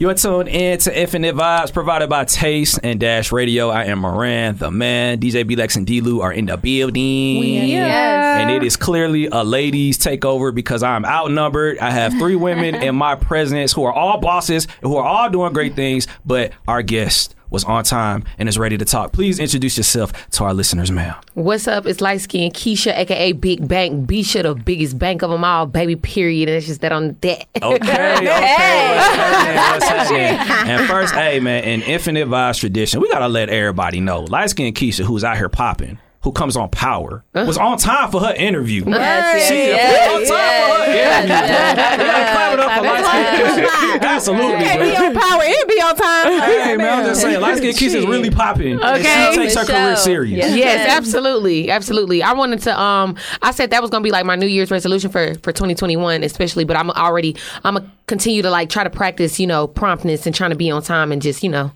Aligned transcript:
You're 0.00 0.14
tuned 0.14 0.48
in 0.48 0.78
to 0.78 0.96
Infinite 0.96 1.34
Vibes 1.34 1.72
provided 1.72 2.08
by 2.08 2.24
Taste 2.24 2.78
and 2.84 3.00
Dash 3.00 3.32
Radio. 3.32 3.68
I 3.68 3.86
am 3.86 3.98
Moran, 3.98 4.54
the 4.54 4.70
man. 4.70 5.18
DJ 5.18 5.44
B-Lex 5.44 5.74
and 5.74 5.84
D-Lou 5.84 6.20
are 6.20 6.32
in 6.32 6.46
the 6.46 6.56
building. 6.56 7.66
Yes. 7.66 8.40
And 8.40 8.48
it 8.48 8.62
is 8.62 8.76
clearly 8.76 9.26
a 9.26 9.42
ladies 9.42 9.98
takeover 9.98 10.54
because 10.54 10.84
I'm 10.84 11.04
outnumbered. 11.04 11.80
I 11.80 11.90
have 11.90 12.12
three 12.12 12.36
women 12.36 12.74
in 12.80 12.94
my 12.94 13.16
presence 13.16 13.72
who 13.72 13.82
are 13.82 13.92
all 13.92 14.20
bosses, 14.20 14.68
who 14.82 14.94
are 14.94 15.04
all 15.04 15.30
doing 15.30 15.52
great 15.52 15.74
things, 15.74 16.06
but 16.24 16.52
our 16.68 16.82
guest 16.82 17.34
was 17.50 17.64
on 17.64 17.84
time 17.84 18.24
and 18.38 18.48
is 18.48 18.58
ready 18.58 18.76
to 18.78 18.84
talk. 18.84 19.12
Please 19.12 19.38
introduce 19.38 19.76
yourself 19.76 20.12
to 20.30 20.44
our 20.44 20.54
listeners, 20.54 20.90
ma'am. 20.90 21.14
What's 21.34 21.66
up? 21.68 21.86
It's 21.86 22.00
light 22.00 22.20
skin 22.20 22.52
Keisha, 22.52 22.96
aka 22.96 23.32
Big 23.32 23.66
Bank. 23.66 24.08
Bisha, 24.08 24.42
the 24.42 24.54
biggest 24.54 24.98
bank 24.98 25.22
of 25.22 25.30
them 25.30 25.44
all, 25.44 25.66
baby. 25.66 25.96
Period. 25.96 26.48
And 26.48 26.56
it's 26.58 26.66
just 26.66 26.80
that 26.80 26.92
on 26.92 27.16
that. 27.20 27.46
Okay, 27.62 27.74
okay. 28.16 28.96
What's 28.98 29.06
happening? 29.16 29.56
What's 29.56 29.88
happening? 29.88 30.70
And 30.70 30.88
first, 30.88 31.14
hey 31.14 31.40
man, 31.40 31.64
in 31.64 31.82
Infinite 31.82 32.28
Vibes 32.28 32.60
tradition, 32.60 33.00
we 33.00 33.08
gotta 33.10 33.28
let 33.28 33.48
everybody 33.48 34.00
know. 34.00 34.20
Light 34.20 34.50
skinned 34.50 34.76
Keisha, 34.76 35.04
who's 35.04 35.24
out 35.24 35.36
here 35.36 35.48
popping, 35.48 35.98
who 36.22 36.32
comes 36.32 36.56
on 36.56 36.68
Power, 36.70 37.24
uh-huh. 37.34 37.46
was 37.46 37.58
on 37.58 37.78
time 37.78 38.10
for 38.10 38.20
her 38.20 38.34
interview. 38.34 38.84
Yes, 38.86 39.48
She 39.48 39.54
yes, 39.54 40.20
was 40.20 40.30
on 40.30 40.36
time 40.36 40.70
for 40.70 40.84
her 40.84 41.96
interview. 41.96 42.06
We 42.18 42.24
gotta 42.24 42.32
clap 42.32 42.52
it 42.54 42.60
up 42.60 42.72
for 42.72 42.82
light 42.82 43.04
skinned 43.04 43.68
Keisha. 43.68 44.08
Absolutely, 44.08 44.64
Can't 44.64 44.80
be 44.80 44.96
on 44.96 45.14
power. 45.14 45.42
It 45.44 45.68
be 45.68 45.74
on 45.80 45.96
time. 45.96 46.42
Hey 46.42 46.76
man, 46.76 46.98
I'm 46.98 47.04
just 47.06 47.20
saying, 47.20 47.40
light 47.40 47.58
skinned 47.58 47.76
Keisha 47.76 47.94
is 47.96 48.06
really 48.06 48.30
popping. 48.30 48.80
Okay. 48.82 49.30
she 49.32 49.38
takes 49.38 49.54
her 49.54 49.64
career 49.64 49.96
serious. 49.96 50.54
Yes, 50.54 50.88
absolutely, 50.90 51.70
absolutely. 51.70 52.22
I 52.22 52.32
wanted 52.32 52.60
to. 52.62 52.78
Um, 52.80 53.16
I 53.42 53.50
said 53.52 53.70
that 53.70 53.82
was 53.82 53.90
gonna 53.90 54.04
be 54.04 54.10
like 54.10 54.26
my 54.26 54.36
New 54.36 54.46
Year's 54.46 54.70
resolution 54.70 55.10
for 55.10 55.34
for 55.36 55.52
2021, 55.52 56.22
especially. 56.22 56.64
But 56.64 56.76
I'm 56.76 56.90
already. 56.90 57.36
I'm 57.64 57.74
gonna 57.74 57.92
continue 58.06 58.42
to 58.42 58.50
like 58.50 58.68
try 58.70 58.84
to 58.84 58.90
practice, 58.90 59.38
you 59.38 59.46
know, 59.46 59.66
promptness 59.66 60.26
and 60.26 60.34
trying 60.34 60.50
to 60.50 60.56
be 60.56 60.70
on 60.70 60.82
time 60.82 61.12
and 61.12 61.20
just, 61.22 61.42
you 61.42 61.50
know, 61.50 61.70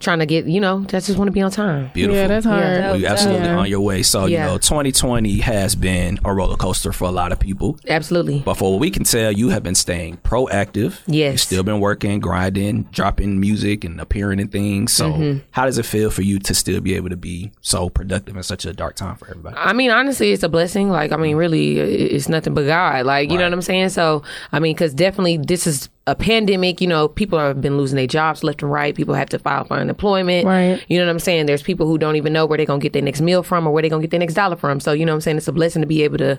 trying 0.00 0.18
to 0.18 0.26
get, 0.26 0.46
you 0.46 0.60
know, 0.60 0.84
I 0.88 1.00
just 1.00 1.16
want 1.16 1.28
to 1.28 1.32
be 1.32 1.40
on 1.40 1.50
time. 1.50 1.90
Beautiful. 1.94 2.16
Yeah, 2.20 2.26
that's 2.28 2.46
hard. 2.46 2.62
Yeah. 2.62 2.90
Well, 2.90 3.00
you're 3.00 3.10
absolutely 3.10 3.46
Yeah. 3.46 3.58
on 3.58 3.68
your 3.68 3.80
way. 3.80 4.02
So, 4.02 4.26
you 4.26 4.38
know, 4.38 4.58
2020 4.58 5.38
has 5.38 5.74
been 5.74 6.18
a 6.24 6.32
roller 6.34 6.56
coaster 6.56 6.92
for 6.92 7.04
a 7.06 7.10
lot 7.10 7.32
of 7.32 7.38
people. 7.38 7.78
Absolutely. 7.88 8.40
But 8.44 8.54
for 8.54 8.72
what 8.72 8.80
we 8.80 8.90
can 8.90 9.04
tell, 9.04 9.32
you 9.32 9.48
have 9.50 9.62
been 9.62 9.74
staying 9.74 10.18
proactive. 10.24 11.00
Yes. 11.06 11.32
You've 11.32 11.40
still 11.40 11.62
been 11.62 11.80
working, 11.80 12.20
grinding, 12.20 12.84
dropping 12.92 13.40
music 13.40 13.84
and 13.84 14.00
appearing 14.00 14.40
in 14.40 14.48
things. 14.48 14.92
So 14.92 15.06
Mm-hmm. 15.12 15.38
how 15.52 15.64
does 15.66 15.78
it 15.78 15.86
feel 15.86 16.10
for 16.10 16.22
you 16.22 16.38
to 16.40 16.54
still 16.54 16.80
be 16.80 16.94
able 16.94 17.08
to 17.10 17.16
be 17.16 17.52
so 17.60 17.88
productive 17.88 18.36
in 18.36 18.42
such 18.42 18.64
a 18.66 18.72
dark 18.72 18.96
time 18.96 19.16
for 19.16 19.28
everybody? 19.30 19.56
I 19.58 19.72
mean, 19.72 19.90
honestly, 19.90 20.32
it's 20.32 20.42
a 20.42 20.48
blessing. 20.48 20.90
Like, 20.90 21.12
I 21.12 21.16
mean, 21.16 21.36
really, 21.36 21.78
it's 21.78 22.28
nothing 22.28 22.54
but 22.54 22.66
God. 22.66 23.06
Like, 23.06 23.30
you 23.30 23.38
know 23.38 23.44
what 23.44 23.52
I'm 23.52 23.62
saying? 23.62 23.90
So, 23.90 24.22
I 24.52 24.58
mean, 24.58 24.74
because 24.74 24.92
definitely 24.94 25.38
this 25.38 25.66
is 25.66 25.88
a 26.08 26.14
pandemic. 26.14 26.80
You 26.80 26.86
know, 26.86 27.08
people 27.08 27.38
have 27.38 27.60
been 27.60 27.76
losing 27.76 27.96
their 27.96 28.06
jobs 28.06 28.44
left 28.44 28.62
and 28.62 28.70
right. 28.70 28.94
People 28.94 29.14
have 29.14 29.28
to 29.30 29.35
file 29.38 29.64
for 29.64 29.74
unemployment. 29.74 30.46
Right. 30.46 30.84
You 30.88 30.98
know 30.98 31.06
what 31.06 31.10
I'm 31.10 31.18
saying? 31.18 31.46
There's 31.46 31.62
people 31.62 31.86
who 31.86 31.98
don't 31.98 32.16
even 32.16 32.32
know 32.32 32.46
where 32.46 32.56
they're 32.56 32.66
going 32.66 32.80
to 32.80 32.84
get 32.84 32.92
their 32.92 33.02
next 33.02 33.20
meal 33.20 33.42
from 33.42 33.66
or 33.66 33.72
where 33.72 33.82
they're 33.82 33.90
going 33.90 34.02
to 34.02 34.06
get 34.06 34.10
their 34.10 34.20
next 34.20 34.34
dollar 34.34 34.56
from. 34.56 34.80
So, 34.80 34.92
you 34.92 35.04
know 35.04 35.12
what 35.12 35.16
I'm 35.16 35.20
saying? 35.22 35.36
It's 35.38 35.48
a 35.48 35.52
blessing 35.52 35.82
to 35.82 35.86
be 35.88 36.02
able 36.02 36.18
to 36.18 36.38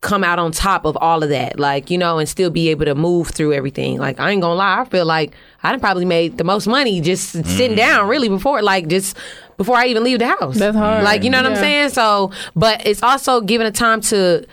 come 0.00 0.22
out 0.22 0.38
on 0.38 0.52
top 0.52 0.84
of 0.84 0.96
all 1.00 1.24
of 1.24 1.28
that. 1.28 1.58
Like, 1.58 1.90
you 1.90 1.98
know, 1.98 2.18
and 2.18 2.28
still 2.28 2.50
be 2.50 2.68
able 2.68 2.84
to 2.84 2.94
move 2.94 3.28
through 3.30 3.52
everything. 3.52 3.98
Like, 3.98 4.20
I 4.20 4.30
ain't 4.30 4.42
going 4.42 4.52
to 4.52 4.58
lie. 4.58 4.80
I 4.80 4.84
feel 4.84 5.04
like 5.04 5.34
I 5.62 5.70
done 5.72 5.80
probably 5.80 6.04
made 6.04 6.38
the 6.38 6.44
most 6.44 6.66
money 6.68 7.00
just 7.00 7.30
sitting 7.30 7.72
mm. 7.72 7.76
down 7.76 8.08
really 8.08 8.28
before, 8.28 8.62
like, 8.62 8.86
just 8.86 9.16
before 9.56 9.76
I 9.76 9.86
even 9.86 10.04
leave 10.04 10.20
the 10.20 10.28
house. 10.28 10.56
That's 10.56 10.76
hard. 10.76 11.02
Like, 11.02 11.24
you 11.24 11.30
know 11.30 11.42
what 11.42 11.50
I'm 11.50 11.56
saying? 11.56 11.88
So, 11.88 12.30
but 12.54 12.86
it's 12.86 13.02
also 13.02 13.40
giving 13.40 13.66
a 13.66 13.72
time 13.72 14.00
to, 14.02 14.46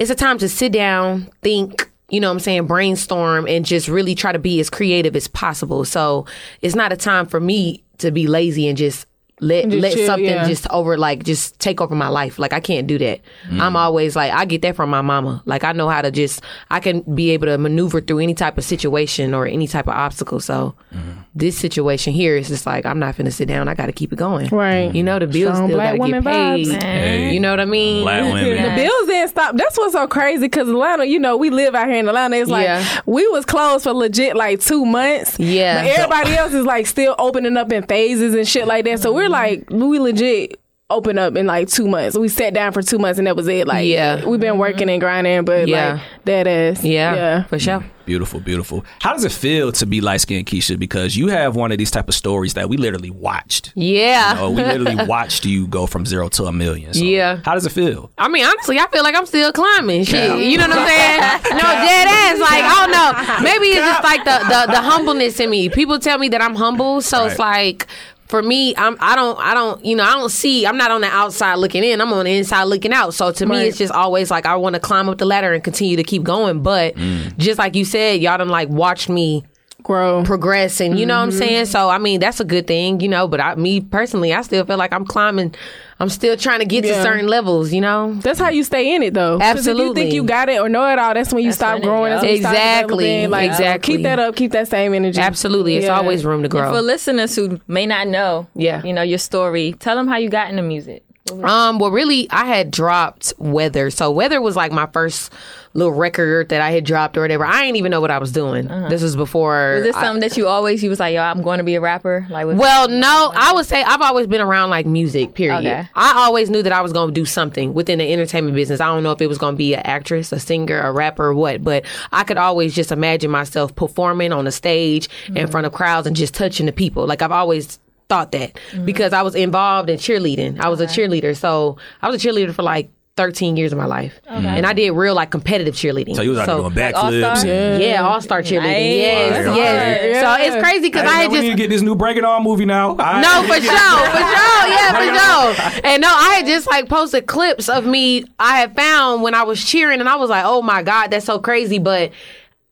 it's 0.00 0.10
a 0.10 0.16
time 0.16 0.36
to 0.38 0.48
sit 0.48 0.72
down, 0.72 1.30
think, 1.42 1.87
you 2.10 2.20
know 2.20 2.28
what 2.28 2.34
I'm 2.34 2.40
saying, 2.40 2.66
brainstorm, 2.66 3.46
and 3.46 3.64
just 3.64 3.88
really 3.88 4.14
try 4.14 4.32
to 4.32 4.38
be 4.38 4.60
as 4.60 4.70
creative 4.70 5.14
as 5.14 5.28
possible. 5.28 5.84
So 5.84 6.26
it's 6.62 6.74
not 6.74 6.92
a 6.92 6.96
time 6.96 7.26
for 7.26 7.40
me 7.40 7.84
to 7.98 8.10
be 8.10 8.26
lazy 8.26 8.68
and 8.68 8.78
just 8.78 9.06
let 9.40 9.68
just 9.68 9.82
let 9.82 9.94
chill, 9.94 10.06
something 10.06 10.24
yeah. 10.24 10.46
just 10.46 10.66
over 10.70 10.96
like 10.96 11.24
just 11.24 11.58
take 11.58 11.80
over 11.80 11.94
my 11.94 12.08
life. 12.08 12.38
Like 12.38 12.52
I 12.52 12.60
can't 12.60 12.86
do 12.86 12.98
that. 12.98 13.20
I'm 13.50 13.74
mm. 13.74 13.76
always 13.76 14.16
like 14.16 14.32
I 14.32 14.44
get 14.44 14.62
that 14.62 14.76
from 14.76 14.90
my 14.90 15.00
mama. 15.02 15.42
Like 15.46 15.64
I 15.64 15.72
know 15.72 15.88
how 15.88 16.02
to 16.02 16.10
just 16.10 16.42
I 16.70 16.80
can 16.80 17.00
be 17.14 17.30
able 17.30 17.46
to 17.46 17.58
maneuver 17.58 18.00
through 18.00 18.20
any 18.20 18.34
type 18.34 18.58
of 18.58 18.64
situation 18.64 19.34
or 19.34 19.46
any 19.46 19.68
type 19.68 19.86
of 19.86 19.94
obstacle. 19.94 20.40
So 20.40 20.74
mm-hmm. 20.92 21.20
this 21.34 21.58
situation 21.58 22.12
here 22.12 22.36
is 22.36 22.48
just 22.48 22.66
like 22.66 22.86
I'm 22.86 22.98
not 22.98 23.16
finna 23.16 23.32
sit 23.32 23.48
down. 23.48 23.68
I 23.68 23.74
got 23.74 23.86
to 23.86 23.92
keep 23.92 24.12
it 24.12 24.16
going. 24.16 24.48
Right. 24.48 24.94
You 24.94 25.02
know 25.02 25.18
the 25.18 25.26
bills 25.26 25.54
Strong 25.54 25.68
still 25.68 25.76
black 25.78 25.98
got 25.98 26.06
to 26.06 26.12
get 26.12 26.22
woman 26.22 26.24
paid. 26.24 26.66
vibes. 26.66 26.82
Hey. 26.82 27.32
You 27.32 27.40
know 27.40 27.50
what 27.50 27.60
I 27.60 27.64
mean? 27.64 28.02
Black 28.02 28.22
women. 28.32 28.62
The 28.62 28.82
bills 28.82 29.06
didn't 29.06 29.30
stop. 29.30 29.56
That's 29.56 29.76
what's 29.78 29.92
so 29.92 30.06
crazy 30.06 30.42
because 30.42 30.68
Atlanta, 30.68 31.04
you 31.04 31.18
know, 31.18 31.36
we 31.36 31.50
live 31.50 31.74
out 31.74 31.88
here 31.88 31.98
in 31.98 32.08
Atlanta. 32.08 32.36
It's 32.36 32.50
like 32.50 32.64
Yeah. 32.64 33.00
we 33.06 33.26
was 33.28 33.44
closed 33.44 33.84
for 33.84 33.92
legit 33.92 34.36
like 34.36 34.60
two 34.60 34.84
months. 34.84 35.38
Yeah. 35.38 35.82
But 35.82 35.98
everybody 35.98 36.36
else 36.36 36.52
is 36.52 36.64
like 36.64 36.86
still 36.86 37.14
opening 37.18 37.56
up 37.56 37.72
in 37.72 37.82
phases 37.84 38.34
and 38.34 38.46
shit 38.46 38.66
like 38.66 38.84
that. 38.84 39.00
So 39.00 39.12
we're 39.12 39.27
like, 39.28 39.66
mm-hmm. 39.66 39.88
we 39.88 39.98
legit 39.98 40.60
open 40.90 41.18
up 41.18 41.36
in 41.36 41.46
like 41.46 41.68
two 41.68 41.86
months. 41.86 42.16
We 42.16 42.28
sat 42.28 42.54
down 42.54 42.72
for 42.72 42.80
two 42.80 42.98
months 42.98 43.18
and 43.18 43.26
that 43.26 43.36
was 43.36 43.46
it. 43.46 43.66
Like, 43.66 43.86
Yeah. 43.86 44.24
we've 44.24 44.40
been 44.40 44.56
working 44.56 44.82
mm-hmm. 44.82 44.90
and 44.90 45.00
grinding, 45.00 45.44
but 45.44 45.68
Yeah. 45.68 45.94
like 45.94 46.02
that 46.24 46.46
ass. 46.46 46.82
Yeah, 46.82 47.14
Yeah. 47.14 47.42
for 47.44 47.58
sure. 47.58 47.84
Beautiful, 48.06 48.40
beautiful. 48.40 48.86
How 49.02 49.12
does 49.12 49.26
it 49.26 49.32
feel 49.32 49.70
to 49.72 49.84
be 49.84 50.00
light 50.00 50.22
skinned 50.22 50.46
Keisha? 50.46 50.78
Because 50.78 51.14
you 51.14 51.28
have 51.28 51.56
one 51.56 51.72
of 51.72 51.76
these 51.78 51.90
type 51.90 52.08
of 52.08 52.14
stories 52.14 52.54
that 52.54 52.70
we 52.70 52.78
literally 52.78 53.10
watched. 53.10 53.70
Yeah. 53.74 54.38
Oh, 54.40 54.48
we 54.48 54.62
literally 54.62 55.04
watched 55.06 55.44
you 55.44 55.66
go 55.66 55.86
from 55.86 56.06
zero 56.06 56.30
to 56.30 56.44
a 56.46 56.52
million. 56.52 56.94
So 56.94 57.04
Yeah. 57.04 57.40
How 57.44 57.52
does 57.52 57.66
it 57.66 57.72
feel? 57.72 58.10
I 58.16 58.28
mean, 58.28 58.46
honestly, 58.46 58.78
I 58.78 58.86
feel 58.90 59.02
like 59.02 59.14
I'm 59.14 59.26
still 59.26 59.52
climbing. 59.52 60.04
Shit, 60.04 60.42
you 60.42 60.56
know 60.56 60.68
what 60.68 60.78
I'm 60.78 60.88
saying? 60.88 61.20
No, 61.50 61.58
dead 61.60 62.08
ass. 62.08 62.40
Like 62.40 62.64
I 62.64 62.86
don't 62.86 62.92
know. 62.92 63.44
Maybe 63.44 63.66
it's 63.66 63.86
just 63.86 64.02
like 64.04 64.24
the 64.24 64.38
the, 64.48 64.72
the 64.72 64.80
humbleness 64.80 65.38
in 65.38 65.50
me. 65.50 65.68
People 65.68 65.98
tell 65.98 66.16
me 66.16 66.30
that 66.30 66.40
I'm 66.40 66.54
humble, 66.54 67.02
so 67.02 67.26
it's 67.26 67.38
like. 67.38 67.86
For 68.28 68.42
me, 68.42 68.76
I'm 68.76 68.96
I 69.00 69.16
don't 69.16 69.38
I 69.38 69.54
don't 69.54 69.82
you 69.84 69.96
know 69.96 70.04
I 70.04 70.12
don't 70.12 70.28
see 70.28 70.66
I'm 70.66 70.76
not 70.76 70.90
on 70.90 71.00
the 71.00 71.08
outside 71.08 71.54
looking 71.56 71.82
in. 71.82 72.00
I'm 72.00 72.12
on 72.12 72.26
the 72.26 72.36
inside 72.36 72.64
looking 72.64 72.92
out. 72.92 73.14
So 73.14 73.32
to 73.32 73.46
me 73.46 73.68
it's 73.68 73.78
just 73.78 73.92
always 73.92 74.30
like 74.30 74.44
I 74.44 74.56
want 74.56 74.74
to 74.74 74.80
climb 74.80 75.08
up 75.08 75.18
the 75.18 75.24
ladder 75.24 75.52
and 75.52 75.64
continue 75.64 75.96
to 75.96 76.04
keep 76.04 76.24
going. 76.24 76.62
But 76.62 76.94
mm. 76.94 77.36
just 77.38 77.58
like 77.58 77.74
you 77.74 77.84
said 77.84 78.20
y'all 78.20 78.38
done 78.38 78.48
like 78.48 78.68
watched 78.68 79.08
me 79.08 79.44
Grow. 79.88 80.22
progress 80.22 80.80
and 80.82 80.98
you 81.00 81.06
know 81.06 81.16
what 81.16 81.22
I'm 81.24 81.30
saying? 81.32 81.64
So 81.66 81.88
I 81.88 81.96
mean 81.98 82.20
that's 82.20 82.40
a 82.40 82.44
good 82.44 82.66
thing, 82.66 83.00
you 83.00 83.08
know, 83.08 83.26
but 83.26 83.40
I 83.40 83.54
me 83.54 83.80
personally 83.80 84.32
I 84.34 84.42
still 84.42 84.64
feel 84.66 84.76
like 84.76 84.92
I'm 84.92 85.04
climbing 85.06 85.54
I'm 85.98 86.10
still 86.10 86.36
trying 86.36 86.60
to 86.60 86.64
get 86.66 86.82
to 86.82 87.02
certain 87.02 87.26
levels, 87.26 87.72
you 87.72 87.80
know? 87.80 88.14
That's 88.22 88.38
how 88.38 88.50
you 88.50 88.62
stay 88.62 88.94
in 88.94 89.02
it, 89.02 89.14
though. 89.14 89.38
'Cause 89.40 89.66
If 89.66 89.66
you 89.66 89.70
Absolutely. 89.72 90.02
think 90.02 90.14
you 90.14 90.22
got 90.22 90.48
it 90.48 90.60
or 90.60 90.68
know 90.68 90.88
it 90.92 90.96
all, 90.98 91.12
that's 91.12 91.32
when 91.34 91.42
you 91.42 91.50
stop 91.50 91.82
growing. 91.82 92.10
That's 92.12 92.22
when 92.22 92.30
you 92.34 92.38
stop 92.38 92.52
Exactly. 92.52 93.26
Like, 93.26 93.50
Exactly. 93.50 93.94
Keep 93.96 94.02
that 94.04 94.18
up. 94.20 94.36
Keep 94.36 94.52
that 94.52 94.68
same 94.68 94.94
energy. 94.94 95.20
Absolutely. 95.20 95.76
It's 95.76 95.86
Yeah. 95.86 95.96
always 95.98 96.24
room 96.24 96.42
to 96.44 96.48
grow. 96.48 96.70
For 96.72 96.82
listeners 96.82 97.34
who 97.34 97.58
may 97.66 97.84
not 97.86 98.06
know, 98.06 98.46
Yeah. 98.54 98.80
you 98.84 98.92
know 98.92 99.02
your 99.02 99.18
story, 99.18 99.74
tell 99.80 99.96
them 99.96 100.06
how 100.06 100.18
you 100.18 100.28
got 100.28 100.50
into 100.50 100.62
music. 100.62 101.02
Um, 101.42 101.78
well 101.78 101.90
really 101.90 102.26
I 102.30 102.44
had 102.46 102.70
dropped 102.70 103.32
Weather. 103.38 103.90
So 103.90 104.10
Weather 104.10 104.40
was 104.40 104.54
like 104.56 104.70
my 104.72 104.86
first 104.92 105.32
little 105.78 105.94
record 105.94 106.48
that 106.50 106.60
I 106.60 106.72
had 106.72 106.84
dropped 106.84 107.16
or 107.16 107.22
whatever. 107.22 107.46
I 107.46 107.62
didn't 107.62 107.76
even 107.76 107.90
know 107.90 108.00
what 108.00 108.10
I 108.10 108.18
was 108.18 108.32
doing. 108.32 108.70
Uh-huh. 108.70 108.88
This 108.88 109.02
was 109.02 109.16
before 109.16 109.74
Was 109.76 109.84
this 109.84 109.96
I- 109.96 110.02
something 110.02 110.20
that 110.20 110.36
you 110.36 110.46
always 110.46 110.82
you 110.82 110.90
was 110.90 111.00
like, 111.00 111.14
yo, 111.14 111.22
I'm 111.22 111.42
going 111.42 111.58
to 111.58 111.64
be 111.64 111.76
a 111.76 111.80
rapper? 111.80 112.26
Like, 112.28 112.46
Well, 112.46 112.88
no, 112.88 113.32
I 113.34 113.52
would 113.52 113.66
say 113.66 113.82
I've 113.82 114.02
always 114.02 114.26
been 114.26 114.40
around 114.40 114.70
like 114.70 114.86
music, 114.86 115.34
period. 115.34 115.58
Okay. 115.60 115.88
I 115.94 116.12
always 116.16 116.50
knew 116.50 116.62
that 116.62 116.72
I 116.72 116.80
was 116.80 116.92
going 116.92 117.08
to 117.08 117.14
do 117.14 117.24
something 117.24 117.74
within 117.74 117.98
the 117.98 118.12
entertainment 118.12 118.54
business. 118.54 118.80
I 118.80 118.86
don't 118.86 119.02
know 119.02 119.12
if 119.12 119.20
it 119.20 119.28
was 119.28 119.38
going 119.38 119.54
to 119.54 119.58
be 119.58 119.74
an 119.74 119.80
actress, 119.84 120.32
a 120.32 120.40
singer, 120.40 120.80
a 120.80 120.92
rapper, 120.92 121.26
or 121.26 121.34
what, 121.34 121.62
but 121.62 121.84
I 122.12 122.24
could 122.24 122.36
always 122.36 122.74
just 122.74 122.92
imagine 122.92 123.30
myself 123.30 123.74
performing 123.74 124.32
on 124.32 124.46
a 124.46 124.52
stage 124.52 125.08
in 125.28 125.34
mm-hmm. 125.34 125.50
front 125.50 125.66
of 125.66 125.72
crowds 125.72 126.06
and 126.06 126.16
just 126.16 126.34
touching 126.34 126.66
the 126.66 126.72
people. 126.72 127.06
Like 127.06 127.22
I've 127.22 127.32
always 127.32 127.78
thought 128.08 128.32
that 128.32 128.54
mm-hmm. 128.54 128.84
because 128.84 129.12
I 129.12 129.22
was 129.22 129.34
involved 129.34 129.90
in 129.90 129.98
cheerleading. 129.98 130.58
I 130.60 130.68
was 130.68 130.80
a 130.80 130.86
cheerleader. 130.86 131.36
So 131.36 131.76
I 132.02 132.08
was 132.08 132.22
a 132.22 132.28
cheerleader 132.28 132.54
for 132.54 132.62
like 132.62 132.90
13 133.18 133.56
years 133.56 133.72
of 133.72 133.78
my 133.78 133.84
life. 133.84 134.18
And 134.26 134.64
I 134.64 134.72
did 134.72 134.92
real 134.92 135.14
like 135.14 135.30
competitive 135.30 135.74
cheerleading. 135.74 136.14
So 136.16 136.22
you 136.22 136.30
was 136.30 136.38
out 136.38 136.46
there 136.46 136.56
doing 136.56 136.70
backflips. 136.72 136.94
All-Star? 137.28 137.50
and- 137.52 137.82
yeah, 137.82 138.02
all 138.06 138.20
star 138.22 138.40
cheerleading. 138.42 138.62
Nice. 138.62 138.96
Yes, 138.96 139.46
Right, 139.46 139.56
yes. 139.56 140.24
right. 140.24 140.38
So 140.40 140.44
it's 140.54 140.62
crazy 140.64 140.80
because 140.88 141.02
Hey, 141.02 141.08
I 141.08 141.10
man, 141.10 141.20
had 141.22 141.30
we 141.30 141.36
just 141.36 141.42
need 141.42 141.50
to 141.50 141.56
get 141.56 141.68
this 141.70 141.82
new 141.82 141.94
Bring 141.96 142.16
It 142.16 142.24
On 142.24 142.42
movie 142.42 142.64
now. 142.64 142.90
All 142.90 142.94
right? 142.96 143.20
no, 143.20 143.42
for 143.42 143.54
sure, 143.60 143.60
for 143.60 144.18
sure, 144.18 144.68
yeah, 144.68 145.50
for 145.52 145.72
sure. 145.74 145.80
And 145.84 146.00
no, 146.00 146.08
I 146.08 146.34
had 146.36 146.46
just 146.46 146.66
like 146.68 146.88
posted 146.88 147.26
clips 147.26 147.68
of 147.68 147.84
me 147.84 148.24
I 148.38 148.58
had 148.60 148.74
found 148.76 149.22
when 149.22 149.34
I 149.34 149.42
was 149.42 149.62
cheering, 149.62 150.00
and 150.00 150.08
I 150.08 150.14
was 150.16 150.30
like, 150.30 150.44
oh 150.46 150.62
my 150.62 150.82
god, 150.82 151.08
that's 151.10 151.26
so 151.26 151.38
crazy. 151.40 151.78
But 151.80 152.12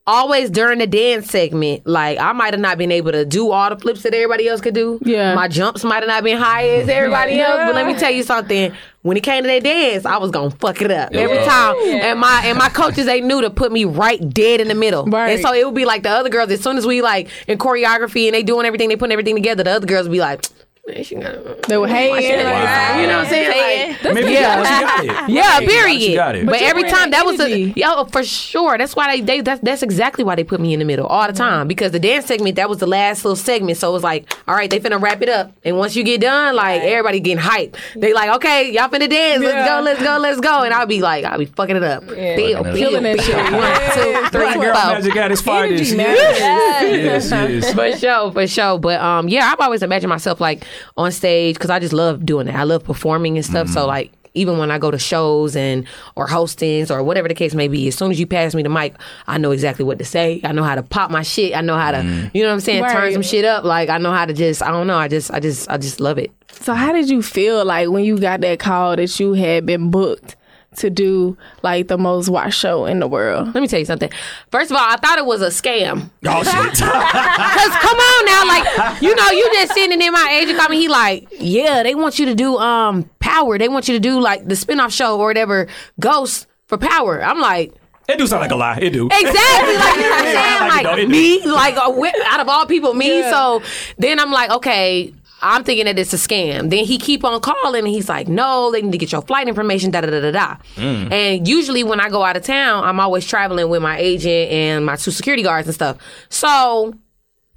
always 0.06 0.50
during 0.50 0.78
the 0.78 0.86
dance 0.86 1.28
segment, 1.30 1.86
like 1.86 2.18
I 2.18 2.32
might 2.32 2.54
have 2.54 2.60
not 2.60 2.78
been 2.78 2.92
able 2.92 3.12
to 3.12 3.24
do 3.24 3.50
all 3.50 3.70
the 3.70 3.76
flips 3.76 4.02
that 4.02 4.14
everybody 4.14 4.48
else 4.48 4.60
could 4.60 4.74
do. 4.74 5.00
Yeah. 5.04 5.34
my 5.34 5.48
jumps 5.48 5.82
might 5.84 5.96
have 6.02 6.08
not 6.08 6.22
been 6.22 6.38
high 6.38 6.68
as 6.68 6.88
everybody 6.88 7.40
else. 7.40 7.56
But 7.58 7.74
let 7.74 7.86
me 7.86 7.94
tell 7.98 8.10
you 8.10 8.22
something. 8.22 8.72
When 9.02 9.16
it 9.16 9.22
came 9.22 9.44
to 9.44 9.48
that 9.48 9.62
dance, 9.62 10.04
I 10.04 10.16
was 10.18 10.30
gonna 10.32 10.50
fuck 10.50 10.80
it 10.82 10.90
up 10.90 11.12
every 11.14 11.38
time, 11.44 11.76
and 11.78 12.18
my 12.18 12.42
and 12.44 12.58
my 12.58 12.68
coaches 12.68 13.06
they 13.06 13.20
knew 13.20 13.40
to 13.40 13.50
put 13.50 13.70
me 13.70 13.84
right 13.84 14.18
dead 14.34 14.60
in 14.60 14.66
the 14.68 14.74
middle, 14.74 15.04
Right. 15.06 15.30
and 15.32 15.40
so 15.42 15.52
it 15.54 15.64
would 15.64 15.76
be 15.76 15.84
like 15.84 16.02
the 16.02 16.10
other 16.10 16.28
girls. 16.28 16.50
As 16.50 16.60
soon 16.60 16.76
as 16.76 16.84
we 16.86 17.02
like 17.02 17.28
in 17.46 17.56
choreography 17.58 18.26
and 18.26 18.34
they 18.34 18.42
doing 18.42 18.66
everything, 18.66 18.88
they 18.88 18.96
putting 18.96 19.12
everything 19.12 19.36
together. 19.36 19.62
The 19.62 19.70
other 19.70 19.86
girls 19.86 20.08
would 20.08 20.12
be 20.12 20.18
like, 20.18 20.40
man, 20.40 20.55
she 21.02 21.16
got, 21.16 21.62
They 21.68 21.76
were 21.78 21.88
hating. 21.88 22.44
Wow. 22.44 23.00
you 23.00 23.06
know 23.08 23.18
what 23.18 23.26
I'm 23.26 23.30
saying? 23.30 23.92
Like, 24.02 24.14
Maybe 24.14 24.32
Yeah. 24.32 24.62
she 24.62 24.84
got 24.84 25.04
it. 25.04 25.30
Yeah, 25.36 25.58
Hey, 25.60 25.66
period. 25.66 26.00
She 26.00 26.14
got 26.14 26.36
it. 26.36 26.46
But, 26.46 26.52
But 26.52 26.62
every 26.62 26.84
time 26.84 27.10
that 27.10 27.16
that 27.16 27.26
was 27.26 27.40
a 27.40 27.44
energy. 27.46 27.72
yeah, 27.76 28.04
for 28.04 28.22
sure. 28.22 28.78
That's 28.78 28.94
why 28.94 29.16
they, 29.16 29.20
they 29.22 29.40
that's 29.40 29.60
that's 29.62 29.82
exactly 29.82 30.22
why 30.22 30.34
they 30.36 30.44
put 30.44 30.60
me 30.60 30.72
in 30.72 30.78
the 30.78 30.84
middle 30.84 31.06
all 31.06 31.26
the 31.26 31.32
Mm-hmm. 31.32 31.42
time 31.42 31.68
because 31.68 31.90
the 31.92 31.98
dance 31.98 32.26
segment 32.26 32.54
that 32.56 32.68
was 32.68 32.78
the 32.78 32.86
last 32.86 33.24
little 33.24 33.36
segment. 33.36 33.78
So 33.78 33.88
it 33.90 33.92
was 33.92 34.02
like, 34.04 34.32
all 34.46 34.54
right, 34.54 34.70
they 34.70 34.78
finna 34.78 35.00
wrap 35.00 35.22
it 35.22 35.28
up, 35.28 35.52
and 35.64 35.76
once 35.76 35.96
you 35.96 36.04
get 36.04 36.20
done, 36.20 36.54
like 36.54 36.82
everybody 36.82 37.18
getting 37.20 37.42
hyped. 37.42 37.76
They 37.96 38.12
like, 38.14 38.30
okay, 38.36 38.70
y'all 38.70 38.88
finna 38.88 39.08
dance. 39.10 39.42
Let's 39.42 39.54
Yeah. 39.54 39.66
go, 39.78 39.82
let's 39.82 40.02
go, 40.02 40.18
let's 40.18 40.40
go. 40.40 40.62
And 40.62 40.72
I'll 40.72 40.86
be 40.86 41.00
like, 41.02 41.24
I'll 41.24 41.38
be 41.38 41.46
fucking 41.46 41.76
it 41.76 41.82
up. 41.82 42.06
Bill, 42.06 42.16
Fucking 42.16 42.72
it 42.72 42.74
bill, 42.74 42.92
that 42.92 43.02
bill. 43.02 43.18
shit. 43.24 43.34
One, 43.36 43.52
Yeah. 43.52 43.94
two, 43.94 44.28
three, 44.30 44.40
Black 44.44 44.60
girl 44.60 44.74
magic 44.74 45.16
at 45.16 45.32
its 45.32 45.40
finest. 45.40 45.94
Yes, 45.94 47.30
yes, 47.30 47.30
yes. 47.30 47.74
for 47.74 47.92
sure, 47.98 48.32
for 48.32 48.46
sure. 48.46 48.78
But 48.78 49.00
um, 49.00 49.28
yeah, 49.28 49.50
I've 49.52 49.60
always 49.60 49.82
imagined 49.82 50.10
myself 50.10 50.40
like 50.40 50.64
on 50.96 51.12
stage 51.12 51.56
because 51.56 51.70
I 51.70 51.78
just 51.78 51.92
love 51.92 52.26
doing 52.26 52.48
it. 52.48 52.54
I 52.54 52.64
love 52.64 52.84
performing 52.84 53.36
and 53.36 53.44
stuff. 53.44 53.68
So 53.68 53.80
mm-hmm. 53.80 53.88
like. 53.88 54.12
Even 54.36 54.58
when 54.58 54.70
I 54.70 54.76
go 54.76 54.90
to 54.90 54.98
shows 54.98 55.56
and 55.56 55.86
or 56.14 56.26
hostings 56.26 56.90
or 56.90 57.02
whatever 57.02 57.26
the 57.26 57.32
case 57.32 57.54
may 57.54 57.68
be, 57.68 57.88
as 57.88 57.94
soon 57.94 58.10
as 58.10 58.20
you 58.20 58.26
pass 58.26 58.54
me 58.54 58.62
the 58.62 58.68
mic, 58.68 58.94
I 59.26 59.38
know 59.38 59.50
exactly 59.50 59.82
what 59.82 59.96
to 59.96 60.04
say. 60.04 60.42
I 60.44 60.52
know 60.52 60.62
how 60.62 60.74
to 60.74 60.82
pop 60.82 61.10
my 61.10 61.22
shit. 61.22 61.56
I 61.56 61.62
know 61.62 61.78
how 61.78 61.92
to, 61.92 61.96
mm-hmm. 62.00 62.36
you 62.36 62.42
know 62.42 62.50
what 62.50 62.56
I'm 62.56 62.60
saying, 62.60 62.84
turn 62.84 63.14
some 63.14 63.22
shit 63.22 63.46
up. 63.46 63.64
Like 63.64 63.88
I 63.88 63.96
know 63.96 64.12
how 64.12 64.26
to 64.26 64.34
just, 64.34 64.62
I 64.62 64.70
don't 64.70 64.86
know. 64.86 64.98
I 64.98 65.08
just, 65.08 65.32
I 65.32 65.40
just, 65.40 65.70
I 65.70 65.78
just 65.78 66.00
love 66.00 66.18
it. 66.18 66.32
So 66.50 66.74
how 66.74 66.92
did 66.92 67.08
you 67.08 67.22
feel 67.22 67.64
like 67.64 67.88
when 67.88 68.04
you 68.04 68.18
got 68.18 68.42
that 68.42 68.58
call 68.58 68.96
that 68.96 69.18
you 69.18 69.32
had 69.32 69.64
been 69.64 69.90
booked 69.90 70.36
to 70.76 70.90
do 70.90 71.36
like 71.62 71.88
the 71.88 71.98
most 71.98 72.28
watched 72.28 72.58
show 72.58 72.86
in 72.86 72.98
the 73.00 73.08
world? 73.08 73.54
Let 73.54 73.60
me 73.60 73.66
tell 73.68 73.78
you 73.78 73.84
something. 73.84 74.10
First 74.50 74.70
of 74.70 74.76
all, 74.76 74.82
I 74.86 74.96
thought 74.96 75.18
it 75.18 75.26
was 75.26 75.42
a 75.42 75.48
scam. 75.48 76.10
Oh 76.28 76.42
shit. 76.42 76.52
Cause 76.80 77.72
come 77.80 77.98
on 77.98 78.24
now, 78.26 78.46
like 78.46 79.02
you 79.02 79.14
know, 79.14 79.30
you 79.30 79.48
just 79.54 79.72
sitting 79.74 80.00
in 80.00 80.12
my 80.12 80.38
agent 80.40 80.58
called 80.58 80.70
me. 80.70 80.78
He 80.80 80.88
like, 80.88 81.28
yeah, 81.38 81.82
they 81.82 81.94
want 81.94 82.18
you 82.18 82.26
to 82.26 82.34
do 82.34 82.56
um 82.58 83.08
Power. 83.20 83.58
They 83.58 83.68
want 83.68 83.88
you 83.88 83.94
to 83.94 84.00
do 84.00 84.20
like 84.20 84.46
the 84.46 84.54
spinoff 84.54 84.92
show 84.92 85.18
or 85.18 85.26
whatever, 85.26 85.66
Ghost 86.00 86.46
for 86.66 86.78
Power. 86.78 87.22
I'm 87.24 87.40
like. 87.40 87.72
It 88.08 88.18
do 88.18 88.26
sound 88.28 88.40
like 88.42 88.52
a 88.52 88.56
lie. 88.56 88.78
It 88.80 88.90
do. 88.92 89.06
Exactly, 89.06 89.74
like 89.76 89.96
you 89.96 90.02
know 90.02 90.10
what 90.10 90.26
I'm 90.26 90.68
saying, 90.68 90.68
Like, 90.68 90.84
like 90.98 91.08
me, 91.08 91.44
like 91.44 91.74
wh- 91.74 92.32
out 92.32 92.38
of 92.38 92.48
all 92.48 92.64
people, 92.64 92.94
me. 92.94 93.22
So 93.30 93.62
then 93.98 94.20
I'm 94.20 94.30
like, 94.30 94.48
okay, 94.50 95.12
I'm 95.46 95.64
thinking 95.64 95.84
that 95.86 95.98
it's 95.98 96.12
a 96.12 96.16
scam. 96.16 96.70
Then 96.70 96.84
he 96.84 96.98
keep 96.98 97.24
on 97.24 97.40
calling, 97.40 97.80
and 97.84 97.88
he's 97.88 98.08
like, 98.08 98.28
no, 98.28 98.70
they 98.72 98.82
need 98.82 98.92
to 98.92 98.98
get 98.98 99.12
your 99.12 99.22
flight 99.22 99.48
information, 99.48 99.90
da 99.90 100.00
da 100.00 100.10
da 100.10 100.20
da 100.20 100.30
da. 100.30 100.56
Mm. 100.76 101.12
And 101.12 101.48
usually 101.48 101.84
when 101.84 102.00
I 102.00 102.08
go 102.08 102.22
out 102.24 102.36
of 102.36 102.42
town, 102.42 102.84
I'm 102.84 103.00
always 103.00 103.26
traveling 103.26 103.68
with 103.68 103.82
my 103.82 103.98
agent 103.98 104.50
and 104.50 104.84
my 104.84 104.96
two 104.96 105.10
security 105.10 105.42
guards 105.42 105.68
and 105.68 105.74
stuff. 105.74 105.98
So 106.28 106.94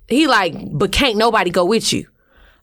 he 0.08 0.28
like, 0.28 0.54
but 0.72 0.92
can't 0.92 1.18
nobody 1.18 1.50
go 1.52 1.66
with 1.66 1.92
you. 1.94 2.08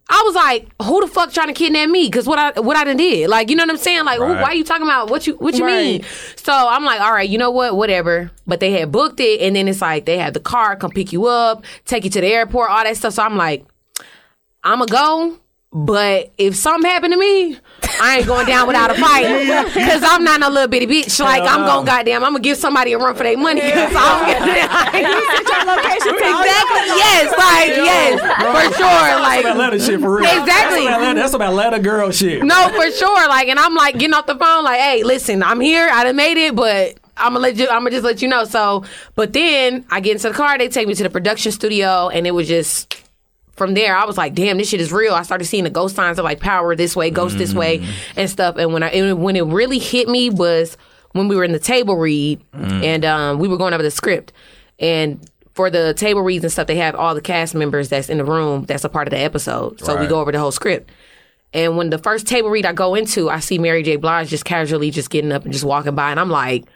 I 0.09 0.23
was 0.25 0.37
like, 0.37 0.69
who 0.81 1.01
the 1.01 1.09
fuck 1.09 1.33
trying 1.33 1.49
to 1.49 1.53
kidnap 1.53 1.89
me? 1.91 2.07
Because 2.07 2.29
what 2.29 2.39
I 2.39 2.61
what 2.61 2.77
I 2.77 2.85
done 2.85 2.97
did, 2.97 3.29
like, 3.29 3.51
you 3.51 3.57
know 3.57 3.65
what 3.65 3.71
I'm 3.71 3.77
saying? 3.77 4.05
Like, 4.05 4.19
who, 4.19 4.25
Right. 4.27 4.41
why 4.41 4.49
are 4.51 4.55
you 4.55 4.63
talking 4.63 4.87
about 4.87 5.11
what 5.11 5.27
you 5.27 5.35
what 5.35 5.55
you 5.57 5.65
Right. 5.65 6.01
mean? 6.01 6.05
So 6.37 6.53
I'm 6.53 6.85
like, 6.85 7.01
all 7.01 7.11
right, 7.13 7.29
you 7.29 7.39
know 7.39 7.51
what, 7.51 7.77
whatever. 7.77 8.31
But 8.47 8.61
they 8.61 8.71
had 8.71 8.93
booked 8.93 9.19
it, 9.19 9.41
and 9.41 9.57
then 9.57 9.67
it's 9.67 9.81
like 9.83 10.07
they 10.07 10.17
had 10.17 10.33
the 10.33 10.39
car 10.39 10.77
come 10.77 10.93
pick 10.93 11.13
you 11.13 11.27
up, 11.27 11.65
take 11.87 12.05
you 12.05 12.11
to 12.11 12.21
the 12.21 12.29
airport, 12.29 12.71
all 12.71 12.85
that 12.85 12.97
stuff. 12.97 13.15
So 13.15 13.23
I'm 13.25 13.37
like, 13.37 13.67
I'ma 14.67 14.85
go. 14.87 15.37
But 15.73 16.33
if 16.39 16.57
something 16.57 16.89
happened 16.91 17.13
to 17.13 17.19
me, 17.19 17.59
I 18.01 18.19
ain't 18.19 18.27
going 18.27 18.47
down 18.47 18.67
without 18.67 18.91
a 18.91 18.95
fight 18.95 19.27
because 19.75 20.03
I'm 20.03 20.25
not 20.25 20.41
no 20.41 20.49
little 20.49 20.69
bitty 20.69 20.87
bitch. 20.87 21.21
Like 21.21 21.43
I'm 21.43 21.67
gonna 21.67 21.85
goddamn, 21.85 22.25
I'm 22.25 22.33
gonna 22.33 22.43
give 22.43 22.57
somebody 22.57 22.95
a 22.95 22.99
run 22.99 23.15
for 23.15 23.25
their 23.25 23.37
money. 23.37 23.61
'cause 23.73 23.93
I'm 23.95 24.25
going 24.25 24.43
to 24.43 25.57
exactly. 25.61 26.87
Yes, 26.97 27.31
like 27.37 27.77
yes, 27.77 28.21
for 28.21 28.75
sure. 28.75 28.87
That's 28.87 29.21
Like 29.21 29.45
Atlanta 29.45 29.79
shit 29.79 30.01
for 30.01 30.17
real. 30.17 30.25
Exactly. 30.25 30.47
That's 30.47 30.75
some 30.77 30.87
Atlanta, 30.95 31.21
that's 31.21 31.35
Atlanta 31.35 31.79
girl 31.81 32.11
shit. 32.11 32.43
no, 32.43 32.69
for 32.75 32.91
sure. 32.93 33.29
Like, 33.29 33.49
and 33.49 33.59
I'm 33.59 33.75
like 33.75 33.99
getting 33.99 34.15
off 34.15 34.27
the 34.27 34.37
phone, 34.37 34.65
like, 34.65 34.81
hey, 34.81 35.03
listen, 35.03 35.43
I'm 35.43 35.61
here. 35.61 35.89
I 35.93 36.05
done 36.05 36.17
made 36.17 36.39
it, 36.39 36.55
but 36.55 36.95
I'm 37.17 37.33
gonna 37.33 37.41
let 37.41 37.57
you. 37.57 37.65
I'm 37.69 37.81
gonna 37.81 37.91
just 37.91 38.05
let 38.05 38.23
you 38.23 38.29
know. 38.29 38.45
So, 38.45 38.85
but 39.15 39.33
then 39.33 39.85
I 39.91 40.01
get 40.01 40.13
into 40.13 40.29
the 40.29 40.35
car. 40.35 40.57
They 40.59 40.69
take 40.69 40.87
me 40.89 40.95
to 40.95 41.03
the 41.03 41.11
production 41.11 41.53
studio, 41.53 42.09
and 42.09 42.27
it 42.27 42.31
was 42.33 42.49
just. 42.49 43.03
From 43.57 43.75
there, 43.75 43.97
I 43.97 44.05
was 44.05 44.19
like, 44.19 44.35
"Damn, 44.35 44.59
this 44.59 44.69
shit 44.69 44.81
is 44.81 44.93
real." 44.93 45.15
I 45.15 45.23
started 45.23 45.47
seeing 45.47 45.65
the 45.65 45.71
ghost 45.71 45.97
signs 45.97 46.19
of 46.19 46.25
like 46.25 46.41
power 46.41 46.77
this 46.77 46.95
way, 46.95 47.11
ghost 47.11 47.39
this 47.39 47.55
way, 47.55 47.85
and 48.17 48.29
stuff. 48.29 48.57
And 48.57 48.73
when 48.73 48.83
I 48.83 48.89
and 48.89 49.23
when 49.23 49.37
it 49.37 49.45
really 49.45 49.79
hit 49.79 50.09
me 50.09 50.31
was 50.31 50.77
when 51.13 51.29
we 51.29 51.37
were 51.37 51.45
in 51.45 51.53
the 51.53 51.59
table 51.59 51.97
read, 51.97 52.41
and 52.53 53.05
um, 53.05 53.39
we 53.39 53.49
were 53.49 53.57
going 53.57 53.73
over 53.73 53.83
the 53.83 53.91
script, 53.91 54.33
and 54.79 55.29
for 55.55 55.71
the 55.71 55.95
table 55.95 56.21
reads 56.21 56.45
and 56.45 56.53
stuff, 56.53 56.67
they 56.67 56.77
have 56.77 56.95
all 56.95 57.15
the 57.15 57.23
cast 57.23 57.55
members 57.55 57.89
that's 57.89 58.11
in 58.11 58.19
the 58.19 58.25
room 58.27 58.67
that's 58.67 58.85
a 58.85 58.91
part 58.91 59.09
of 59.09 59.11
the 59.11 59.19
episode. 59.19 59.81
So 59.81 59.99
we 59.99 60.07
go 60.07 60.21
over 60.21 60.31
the 60.31 60.39
whole 60.39 60.53
script. 60.53 60.91
And 61.55 61.79
when 61.79 61.89
the 61.89 61.97
first 61.97 62.27
table 62.27 62.51
read 62.51 62.67
I 62.67 62.75
go 62.75 62.95
into, 62.95 63.31
I 63.31 63.41
see 63.41 63.57
Mary 63.57 63.83
J. 63.83 63.97
Blige 63.97 64.29
just 64.29 64.45
casually 64.45 64.91
just 64.91 65.09
getting 65.09 65.33
up 65.33 65.45
and 65.45 65.53
just 65.55 65.65
walking 65.65 65.95
by, 65.95 66.11
and 66.11 66.21
I'm 66.21 66.29
like, 66.29 66.67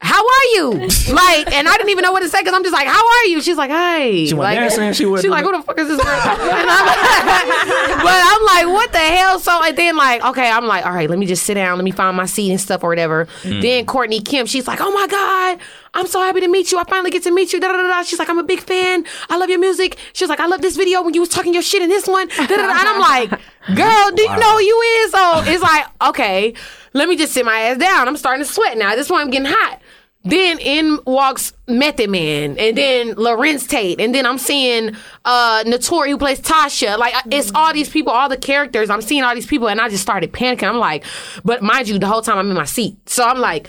"How 0.00 0.22
are 0.22 0.44
you?" 0.54 0.70
like, 1.12 1.52
and 1.52 1.68
I 1.68 1.76
didn't 1.76 1.90
even 1.90 2.02
know 2.02 2.12
what 2.12 2.20
to 2.20 2.28
say 2.28 2.40
because 2.40 2.54
I'm 2.54 2.62
just 2.62 2.72
like, 2.72 2.86
"How 2.86 3.04
are 3.06 3.24
you?" 3.26 3.40
She's 3.40 3.56
like, 3.56 3.70
"Hey." 3.70 4.26
She 4.26 4.34
like, 4.34 4.58
dancing, 4.58 4.92
she 4.92 5.06
wasn't 5.06 5.24
She's 5.24 5.30
like, 5.30 5.44
"Who 5.44 5.56
the 5.56 5.62
fuck 5.62 5.78
is 5.78 5.88
this?" 5.88 6.02
girl?" 6.02 6.10
And 6.10 6.70
I'm 6.70 7.98
but 7.98 8.20
I'm 8.24 8.44
like, 8.44 8.66
"What 8.74 8.92
the 8.92 8.98
hell?" 8.98 9.38
So 9.38 9.62
and 9.62 9.76
then 9.76 9.96
like, 9.96 10.24
okay, 10.24 10.50
I'm 10.50 10.66
like, 10.66 10.86
"All 10.86 10.92
right, 10.92 11.08
let 11.08 11.18
me 11.18 11.26
just 11.26 11.44
sit 11.44 11.54
down, 11.54 11.78
let 11.78 11.84
me 11.84 11.90
find 11.90 12.16
my 12.16 12.26
seat 12.26 12.50
and 12.50 12.60
stuff 12.60 12.84
or 12.84 12.88
whatever." 12.88 13.26
Mm. 13.42 13.62
Then 13.62 13.86
Courtney 13.86 14.20
Kemp, 14.20 14.48
she's 14.48 14.66
like, 14.66 14.80
"Oh 14.80 14.90
my 14.92 15.06
god." 15.06 15.58
I'm 15.94 16.06
so 16.06 16.20
happy 16.20 16.40
to 16.40 16.48
meet 16.48 16.70
you. 16.70 16.78
I 16.78 16.84
finally 16.84 17.10
get 17.10 17.22
to 17.24 17.30
meet 17.32 17.52
you. 17.52 17.60
Da, 17.60 17.68
da, 17.68 17.76
da, 17.76 17.88
da. 17.88 18.02
She's 18.02 18.18
like, 18.18 18.28
I'm 18.28 18.38
a 18.38 18.44
big 18.44 18.60
fan. 18.60 19.04
I 19.30 19.36
love 19.36 19.48
your 19.48 19.58
music. 19.58 19.96
She's 20.12 20.28
like, 20.28 20.38
I 20.38 20.46
love 20.46 20.60
this 20.60 20.76
video 20.76 21.02
when 21.02 21.14
you 21.14 21.20
was 21.20 21.28
talking 21.28 21.52
your 21.52 21.62
shit 21.62 21.82
in 21.82 21.88
this 21.88 22.06
one. 22.06 22.28
Da, 22.28 22.46
da, 22.46 22.56
da. 22.56 22.70
And 22.78 22.88
I'm 22.88 23.00
like, 23.00 23.40
girl, 23.66 24.10
do 24.14 24.22
you 24.22 24.36
know 24.36 24.52
who 24.52 24.62
you 24.62 24.80
is? 25.04 25.10
So 25.12 25.42
it's 25.46 25.62
like, 25.62 25.86
okay, 26.02 26.54
let 26.92 27.08
me 27.08 27.16
just 27.16 27.32
sit 27.32 27.44
my 27.44 27.58
ass 27.60 27.78
down. 27.78 28.08
I'm 28.08 28.16
starting 28.16 28.44
to 28.44 28.50
sweat 28.50 28.78
now. 28.78 28.94
This 28.94 29.10
one 29.10 29.20
I'm 29.20 29.30
getting 29.30 29.48
hot. 29.50 29.80
Then 30.24 30.58
in 30.58 30.98
walks 31.06 31.52
Method 31.68 32.10
Man, 32.10 32.58
and 32.58 32.76
then 32.76 33.14
Larenz 33.14 33.68
Tate, 33.68 34.00
and 34.00 34.14
then 34.14 34.26
I'm 34.26 34.36
seeing 34.36 34.96
uh 35.24 35.62
Naturi 35.64 36.08
who 36.08 36.18
plays 36.18 36.40
Tasha. 36.40 36.98
Like 36.98 37.14
it's 37.30 37.52
all 37.54 37.72
these 37.72 37.88
people, 37.88 38.12
all 38.12 38.28
the 38.28 38.36
characters. 38.36 38.90
I'm 38.90 39.00
seeing 39.00 39.22
all 39.22 39.34
these 39.34 39.46
people, 39.46 39.68
and 39.68 39.80
I 39.80 39.88
just 39.88 40.02
started 40.02 40.32
panicking. 40.32 40.68
I'm 40.68 40.78
like, 40.78 41.04
but 41.44 41.62
mind 41.62 41.88
you, 41.88 41.98
the 41.98 42.08
whole 42.08 42.20
time 42.20 42.36
I'm 42.36 42.50
in 42.50 42.56
my 42.56 42.64
seat, 42.64 42.96
so 43.08 43.24
I'm 43.24 43.38
like. 43.38 43.68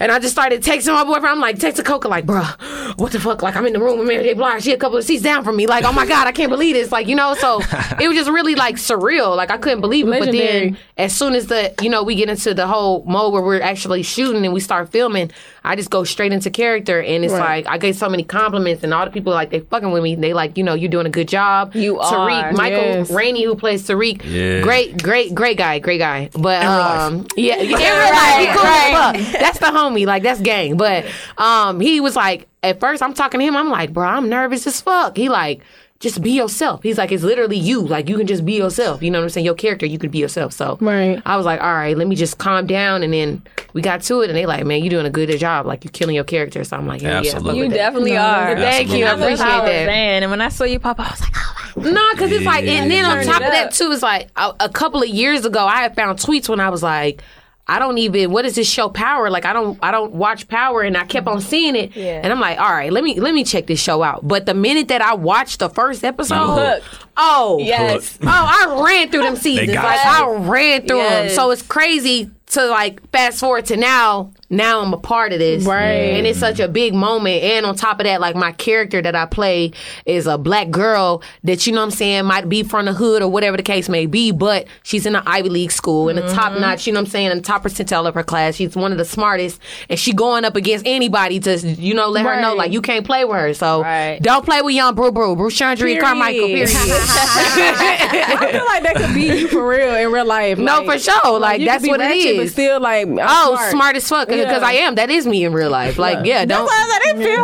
And 0.00 0.10
I 0.10 0.18
just 0.18 0.32
started 0.34 0.62
texting 0.62 0.92
my 0.92 1.04
boyfriend. 1.04 1.26
I'm 1.26 1.40
like, 1.40 1.56
texting 1.56 1.84
Coca, 1.84 2.08
like, 2.08 2.26
bruh, 2.26 2.98
what 2.98 3.12
the 3.12 3.20
fuck? 3.20 3.42
Like, 3.42 3.54
I'm 3.56 3.66
in 3.66 3.72
the 3.72 3.80
room 3.80 3.98
with 3.98 4.08
Mary 4.08 4.22
J. 4.24 4.34
Blige. 4.34 4.62
She 4.64 4.72
a 4.72 4.76
couple 4.76 4.98
of 4.98 5.04
seats 5.04 5.22
down 5.22 5.44
from 5.44 5.56
me. 5.56 5.66
Like, 5.66 5.84
oh 5.84 5.92
my 5.92 6.06
God, 6.06 6.26
I 6.26 6.32
can't 6.32 6.50
believe 6.50 6.74
this. 6.74 6.90
Like, 6.92 7.06
you 7.06 7.14
know, 7.14 7.34
so 7.34 7.60
it 8.00 8.08
was 8.08 8.16
just 8.16 8.30
really 8.30 8.54
like 8.54 8.76
surreal. 8.76 9.36
Like, 9.36 9.50
I 9.50 9.56
couldn't 9.56 9.80
believe 9.80 10.06
it. 10.08 10.18
But 10.18 10.32
then 10.32 10.78
as 10.96 11.14
soon 11.16 11.34
as 11.34 11.46
the, 11.46 11.72
you 11.80 11.90
know, 11.90 12.02
we 12.02 12.14
get 12.16 12.28
into 12.28 12.54
the 12.54 12.66
whole 12.66 13.04
mode 13.04 13.32
where 13.32 13.42
we're 13.42 13.60
actually 13.62 14.02
shooting 14.02 14.44
and 14.44 14.52
we 14.54 14.60
start 14.60 14.88
filming, 14.90 15.30
I 15.64 15.76
just 15.76 15.90
go 15.90 16.04
straight 16.04 16.32
into 16.32 16.50
character. 16.50 17.00
And 17.00 17.24
it's 17.24 17.32
Right. 17.32 17.64
like, 17.64 17.72
I 17.72 17.78
get 17.78 17.96
so 17.96 18.08
many 18.08 18.22
compliments 18.24 18.82
and 18.84 18.92
all 18.94 19.04
the 19.04 19.10
people, 19.12 19.32
like, 19.32 19.50
they 19.50 19.60
fucking 19.60 19.90
with 19.92 20.02
me. 20.02 20.14
They 20.16 20.34
like, 20.34 20.56
you 20.58 20.64
know, 20.64 20.74
you're 20.74 20.90
doing 20.90 21.06
a 21.06 21.10
good 21.10 21.28
job. 21.28 21.74
You 21.74 21.96
Tariq, 21.96 22.42
are. 22.42 22.52
Michael 22.52 22.78
Yes. 22.78 23.10
Rainey, 23.10 23.44
who 23.44 23.54
plays 23.54 23.86
Tariq. 23.86 24.22
Yeah. 24.24 24.60
Great, 24.62 25.02
great, 25.02 25.34
great 25.34 25.56
guy. 25.56 25.78
Great 25.78 25.98
guy. 25.98 26.30
But, 26.32 26.64
um, 26.64 27.26
yeah, 27.36 27.56
in 27.56 27.68
real 27.68 27.78
life, 27.78 28.38
he 28.38 28.46
cool 28.46 28.66
as 28.66 29.16
fuck. 29.16 29.23
That's 29.32 29.58
the 29.58 29.66
homie. 29.66 30.06
Like 30.06 30.22
that's 30.22 30.40
gang. 30.40 30.76
But 30.76 31.04
um, 31.38 31.80
he 31.80 32.00
was 32.00 32.16
like, 32.16 32.48
at 32.62 32.80
first 32.80 33.02
I'm 33.02 33.14
talking 33.14 33.40
to 33.40 33.46
him. 33.46 33.56
I'm 33.56 33.70
like, 33.70 33.92
bro, 33.92 34.06
I'm 34.06 34.28
nervous 34.28 34.66
as 34.66 34.80
fuck. 34.80 35.16
He 35.16 35.28
like, 35.28 35.62
just 36.00 36.20
be 36.20 36.32
yourself. 36.32 36.82
He's 36.82 36.98
like, 36.98 37.12
it's 37.12 37.22
literally 37.22 37.56
you. 37.56 37.80
Like 37.80 38.08
you 38.08 38.16
can 38.18 38.26
just 38.26 38.44
be 38.44 38.54
yourself. 38.54 39.02
You 39.02 39.10
know 39.10 39.18
what 39.20 39.24
I'm 39.24 39.30
saying? 39.30 39.46
Your 39.46 39.54
character, 39.54 39.86
you 39.86 39.98
can 39.98 40.10
be 40.10 40.18
yourself. 40.18 40.52
So 40.52 40.76
Right. 40.80 41.22
I 41.24 41.36
was 41.36 41.46
like, 41.46 41.60
all 41.62 41.72
right, 41.72 41.96
let 41.96 42.06
me 42.08 42.14
just 42.16 42.36
calm 42.38 42.66
down. 42.66 43.02
And 43.02 43.12
then 43.12 43.42
we 43.72 43.80
got 43.80 44.02
to 44.02 44.20
it, 44.20 44.28
and 44.28 44.36
they 44.36 44.44
like, 44.44 44.64
man, 44.66 44.82
you 44.84 44.90
doing 44.90 45.06
a 45.06 45.10
good 45.10 45.36
job. 45.38 45.64
Like 45.66 45.84
you're 45.84 45.92
killing 45.92 46.14
your 46.14 46.24
character. 46.24 46.62
So 46.64 46.76
I'm 46.76 46.86
like, 46.86 47.00
yeah, 47.00 47.12
yeah. 47.12 47.18
I 47.20 47.22
fuck 47.22 47.34
Absolutely. 47.36 47.58
You 47.58 47.64
with 47.64 47.72
that. 47.72 47.76
definitely 47.78 48.12
No, 48.12 48.20
are. 48.20 48.56
Thank 48.56 48.90
you. 48.90 49.04
I 49.04 49.08
Absolutely. 49.08 49.24
appreciate 49.34 49.38
That's 49.38 49.40
how 49.42 49.60
that. 49.64 49.86
saying. 49.86 50.22
And 50.24 50.30
when 50.30 50.40
I 50.40 50.48
saw 50.48 50.64
you 50.64 50.78
pop, 50.78 51.00
I 51.00 51.10
was 51.10 51.20
like, 51.20 51.32
oh 51.36 51.72
my 51.76 51.90
No, 51.90 52.08
because 52.12 52.32
it's 52.32 52.44
like, 52.44 52.64
and 52.66 52.90
then 52.90 53.04
on 53.04 53.24
top 53.24 53.42
of 53.42 53.52
that 53.52 53.72
too, 53.72 53.90
it's 53.92 54.02
like 54.02 54.28
a, 54.36 54.52
a 54.60 54.68
couple 54.68 55.00
of 55.02 55.08
years 55.08 55.44
ago, 55.46 55.64
I 55.64 55.76
had 55.82 55.94
found 55.96 56.18
tweets 56.18 56.48
when 56.48 56.60
I 56.60 56.68
was 56.68 56.82
like, 56.82 57.22
I 57.66 57.78
don't 57.78 57.96
even. 57.98 58.30
What 58.30 58.44
is 58.44 58.56
this 58.56 58.68
show? 58.68 58.88
Power? 58.88 59.30
Like 59.30 59.46
I 59.46 59.52
don't. 59.52 59.78
I 59.82 59.90
don't 59.90 60.12
watch 60.12 60.48
Power, 60.48 60.82
and 60.82 60.96
I 60.96 61.04
kept 61.04 61.26
on 61.26 61.38
mm-hmm. 61.38 61.48
seeing 61.48 61.76
it. 61.76 61.96
Yeah. 61.96 62.20
And 62.22 62.32
I'm 62.32 62.40
like, 62.40 62.58
all 62.58 62.70
right, 62.70 62.92
let 62.92 63.02
me 63.02 63.18
let 63.18 63.32
me 63.32 63.42
check 63.42 63.66
this 63.66 63.80
show 63.80 64.02
out. 64.02 64.26
But 64.26 64.46
the 64.46 64.54
minute 64.54 64.88
that 64.88 65.00
I 65.00 65.14
watched 65.14 65.60
the 65.60 65.70
first 65.70 66.04
episode, 66.04 66.34
Hooked. 66.36 67.06
oh, 67.16 67.58
Yes. 67.60 68.18
oh, 68.22 68.26
I 68.28 68.82
ran 68.84 69.10
through 69.10 69.22
them 69.22 69.36
seasons. 69.36 69.72
got 69.72 69.84
Like 69.84 70.04
you. 70.04 70.10
I 70.10 70.48
ran 70.48 70.86
through 70.86 70.98
them. 70.98 71.30
So 71.30 71.50
it's 71.50 71.62
crazy 71.62 72.30
to 72.54 72.66
like 72.66 73.08
fast 73.10 73.40
forward 73.40 73.66
to 73.66 73.76
now, 73.76 74.32
now 74.50 74.80
I'm 74.80 74.92
a 74.92 74.98
part 74.98 75.32
of 75.32 75.38
this. 75.38 75.64
Right. 75.64 76.14
And 76.14 76.26
it's 76.26 76.38
such 76.38 76.60
a 76.60 76.68
big 76.68 76.94
moment. 76.94 77.42
And 77.42 77.66
on 77.66 77.74
top 77.74 78.00
of 78.00 78.04
that, 78.04 78.20
like 78.20 78.36
my 78.36 78.52
character 78.52 79.02
that 79.02 79.14
I 79.14 79.26
play 79.26 79.72
is 80.06 80.26
a 80.26 80.38
black 80.38 80.70
girl 80.70 81.22
that, 81.42 81.66
you 81.66 81.72
know 81.72 81.80
what 81.80 81.86
I'm 81.86 81.90
saying, 81.90 82.24
might 82.24 82.48
be 82.48 82.62
from 82.62 82.86
the 82.86 82.92
hood 82.92 83.22
or 83.22 83.28
whatever 83.28 83.56
the 83.56 83.62
case 83.62 83.88
may 83.88 84.06
be, 84.06 84.30
but 84.30 84.66
she's 84.82 85.06
in 85.06 85.16
an 85.16 85.22
Ivy 85.26 85.48
League 85.48 85.72
school 85.72 86.08
in 86.08 86.16
the 86.16 86.22
top 86.22 86.52
mm-hmm. 86.52 86.60
notch, 86.60 86.86
you 86.86 86.92
know 86.92 87.00
what 87.00 87.06
I'm 87.06 87.10
saying, 87.10 87.30
in 87.30 87.38
the 87.38 87.42
top 87.42 87.64
percentile 87.64 88.06
of 88.06 88.14
her 88.14 88.22
class. 88.22 88.54
She's 88.54 88.76
one 88.76 88.92
of 88.92 88.98
the 88.98 89.04
smartest. 89.04 89.60
And 89.88 89.98
she 89.98 90.12
going 90.12 90.44
up 90.44 90.56
against 90.56 90.86
anybody 90.86 91.40
to, 91.40 91.58
you 91.58 91.94
know, 91.94 92.08
let 92.08 92.24
her 92.24 92.40
know, 92.40 92.54
like, 92.54 92.72
you 92.72 92.80
can't 92.80 93.04
play 93.04 93.24
with 93.24 93.36
her. 93.36 93.54
So 93.54 93.82
Right. 93.82 94.20
don't 94.22 94.44
play 94.44 94.62
with 94.62 94.74
young 94.74 94.94
Brew 94.94 95.10
Brew, 95.12 95.34
Bruce 95.36 95.56
Chandra, 95.56 95.98
Carmichael, 96.00 96.46
Period. 96.46 96.70
I 96.74 98.48
feel 98.52 98.64
like 98.64 98.82
that 98.84 98.94
could 98.96 99.14
be 99.14 99.40
you 99.40 99.48
for 99.48 99.66
real 99.66 99.94
in 99.94 100.12
real 100.12 100.24
life. 100.24 100.58
No, 100.58 100.82
Like- 100.82 100.86
for 100.86 100.98
sure. 100.98 101.40
Like, 101.40 101.64
that's 101.64 101.86
what 101.86 102.00
it 102.00 102.16
is. 102.16 102.43
But 102.44 102.52
still, 102.52 102.80
like, 102.80 103.06
I'm 103.06 103.18
Oh, 103.20 103.68
smart. 103.70 103.96
as 103.96 104.08
fuck. 104.08 104.28
Because 104.28 104.60
Yeah. 104.62 104.66
I 104.66 104.72
am. 104.74 104.94
That 104.96 105.10
is 105.10 105.26
me 105.26 105.44
in 105.44 105.52
real 105.52 105.70
life. 105.70 105.98
Like, 105.98 106.24
yeah, 106.26 106.44
don't 106.44 106.68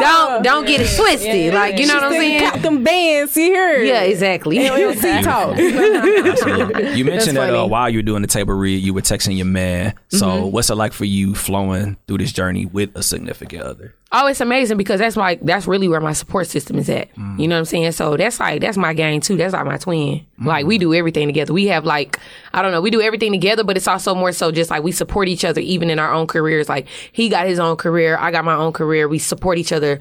don't 0.00 0.42
don't 0.42 0.66
get 0.66 0.80
it 0.80 0.95
twisted. 0.97 1.54
Like, 1.54 1.78
you 1.78 1.87
know 1.87 1.95
what 1.95 2.04
I'm 2.04 2.12
saying? 2.12 2.50
Cop 2.50 2.61
them 2.62 2.85
bands, 2.85 3.33
see 3.33 3.52
her. 3.54 3.83
Yeah, 3.83 4.02
exactly. 4.02 4.59
LLC 4.59 5.23
talk. 5.23 5.57
Absolutely. 5.59 6.92
You 6.95 7.04
mentioned 7.14 7.37
that 7.37 7.54
uh, 7.54 7.66
while 7.66 7.88
you 7.90 7.99
were 7.99 8.02
doing 8.02 8.23
the 8.23 8.28
table 8.28 8.54
read, 8.54 8.76
you 8.83 8.95
were 8.95 9.00
texting 9.02 9.37
your 9.37 9.47
man. 9.47 9.95
So, 10.09 10.26
Mm-hmm. 10.30 10.50
what's 10.52 10.71
it 10.71 10.75
like 10.76 10.92
for 10.92 11.04
you 11.04 11.35
flowing 11.35 11.97
through 12.07 12.19
this 12.19 12.33
journey 12.33 12.66
with 12.66 12.90
a 12.95 13.02
significant 13.02 13.62
other? 13.62 13.95
Oh, 14.12 14.26
it's 14.26 14.40
amazing 14.40 14.76
because 14.76 14.99
that's 14.99 15.17
like 15.17 15.40
that's 15.43 15.69
really 15.69 15.87
where 15.87 16.00
my 16.00 16.12
support 16.12 16.49
system 16.49 16.79
is 16.79 16.88
at. 16.88 17.14
Mm. 17.14 17.38
You 17.38 17.47
know 17.47 17.55
what 17.55 17.61
I'm 17.61 17.64
saying? 17.64 17.93
So 17.93 18.17
that's 18.17 18.40
like 18.40 18.61
that's 18.61 18.76
my 18.76 18.93
gang 18.93 19.21
too. 19.21 19.37
That's 19.37 19.52
like 19.52 19.64
my 19.64 19.76
twin. 19.76 20.26
Like 20.40 20.67
we 20.67 20.79
mm. 20.79 20.81
do 20.81 20.95
everything 20.95 21.29
together. 21.29 21.52
We 21.52 21.67
have 21.67 21.85
like 21.85 22.19
I 22.52 22.61
don't 22.61 22.73
know, 22.73 22.81
we 22.81 22.90
do 22.90 23.00
everything 23.00 23.31
together, 23.31 23.62
but 23.62 23.76
it's 23.76 23.87
also 23.87 24.14
more 24.17 24.33
so 24.33 24.50
just 24.50 24.69
like 24.69 24.83
we 24.83 24.90
support 24.90 25.29
each 25.29 25.45
other 25.45 25.61
even 25.61 25.90
in 25.90 26.00
our 26.00 26.12
own 26.12 26.26
careers. 26.26 26.69
Like 26.69 26.88
he 27.12 27.29
got 27.29 27.47
his 27.47 27.61
own 27.61 27.76
career, 27.76 28.17
I 28.19 28.33
got 28.33 28.45
my 28.45 28.55
own 28.55 28.73
career. 28.73 29.07
We 29.07 29.21
support 29.21 29.59
each 29.59 29.73
other 29.73 30.00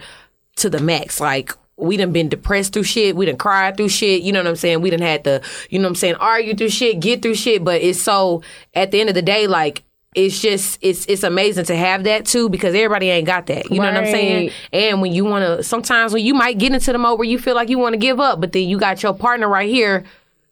to 0.55 0.71
the 0.71 0.79
max. 0.79 1.19
Like 1.19 1.55
we 1.77 1.95
done 1.95 2.11
been 2.11 2.29
depressed 2.29 2.73
through 2.73 2.83
shit. 2.83 3.15
We 3.15 3.27
done 3.27 3.37
cried 3.37 3.77
through 3.77 3.89
shit. 3.89 4.23
You 4.23 4.31
know 4.31 4.39
what 4.39 4.47
I'm 4.47 4.55
saying? 4.55 4.81
We 4.81 4.89
done 4.89 5.01
had 5.01 5.23
to, 5.25 5.41
you 5.69 5.79
know 5.79 5.83
what 5.83 5.89
I'm 5.89 5.95
saying, 5.95 6.15
argue 6.15 6.55
through 6.55 6.69
shit, 6.69 6.99
get 6.99 7.21
through 7.21 7.35
shit. 7.35 7.63
But 7.63 7.81
it's 7.81 8.01
so 8.01 8.41
at 8.73 8.89
the 8.89 8.99
end 8.99 9.09
of 9.09 9.15
the 9.15 9.21
day, 9.21 9.45
like 9.45 9.83
it's 10.15 10.41
just 10.41 10.79
it's 10.81 11.05
it's 11.05 11.21
amazing 11.21 11.65
to 11.65 11.75
have 11.75 12.03
that 12.05 12.25
too 12.25 12.49
because 12.49 12.73
everybody 12.73 13.09
ain't 13.09 13.27
got 13.27 13.45
that. 13.45 13.69
You 13.69 13.77
know 13.79 13.85
what 13.85 13.95
I'm 13.97 14.05
saying? 14.05 14.51
And 14.73 15.01
when 15.01 15.11
you 15.13 15.23
want 15.23 15.45
to, 15.45 15.63
sometimes 15.63 16.13
when 16.13 16.25
you 16.25 16.33
might 16.33 16.57
get 16.57 16.73
into 16.73 16.91
the 16.91 16.97
mode 16.97 17.19
where 17.19 17.27
you 17.27 17.37
feel 17.37 17.53
like 17.53 17.69
you 17.69 17.77
want 17.77 17.93
to 17.93 17.99
give 17.99 18.19
up, 18.19 18.41
but 18.41 18.51
then 18.51 18.67
you 18.67 18.79
got 18.79 19.03
your 19.03 19.13
partner 19.13 19.47
right 19.47 19.69
here 19.69 20.03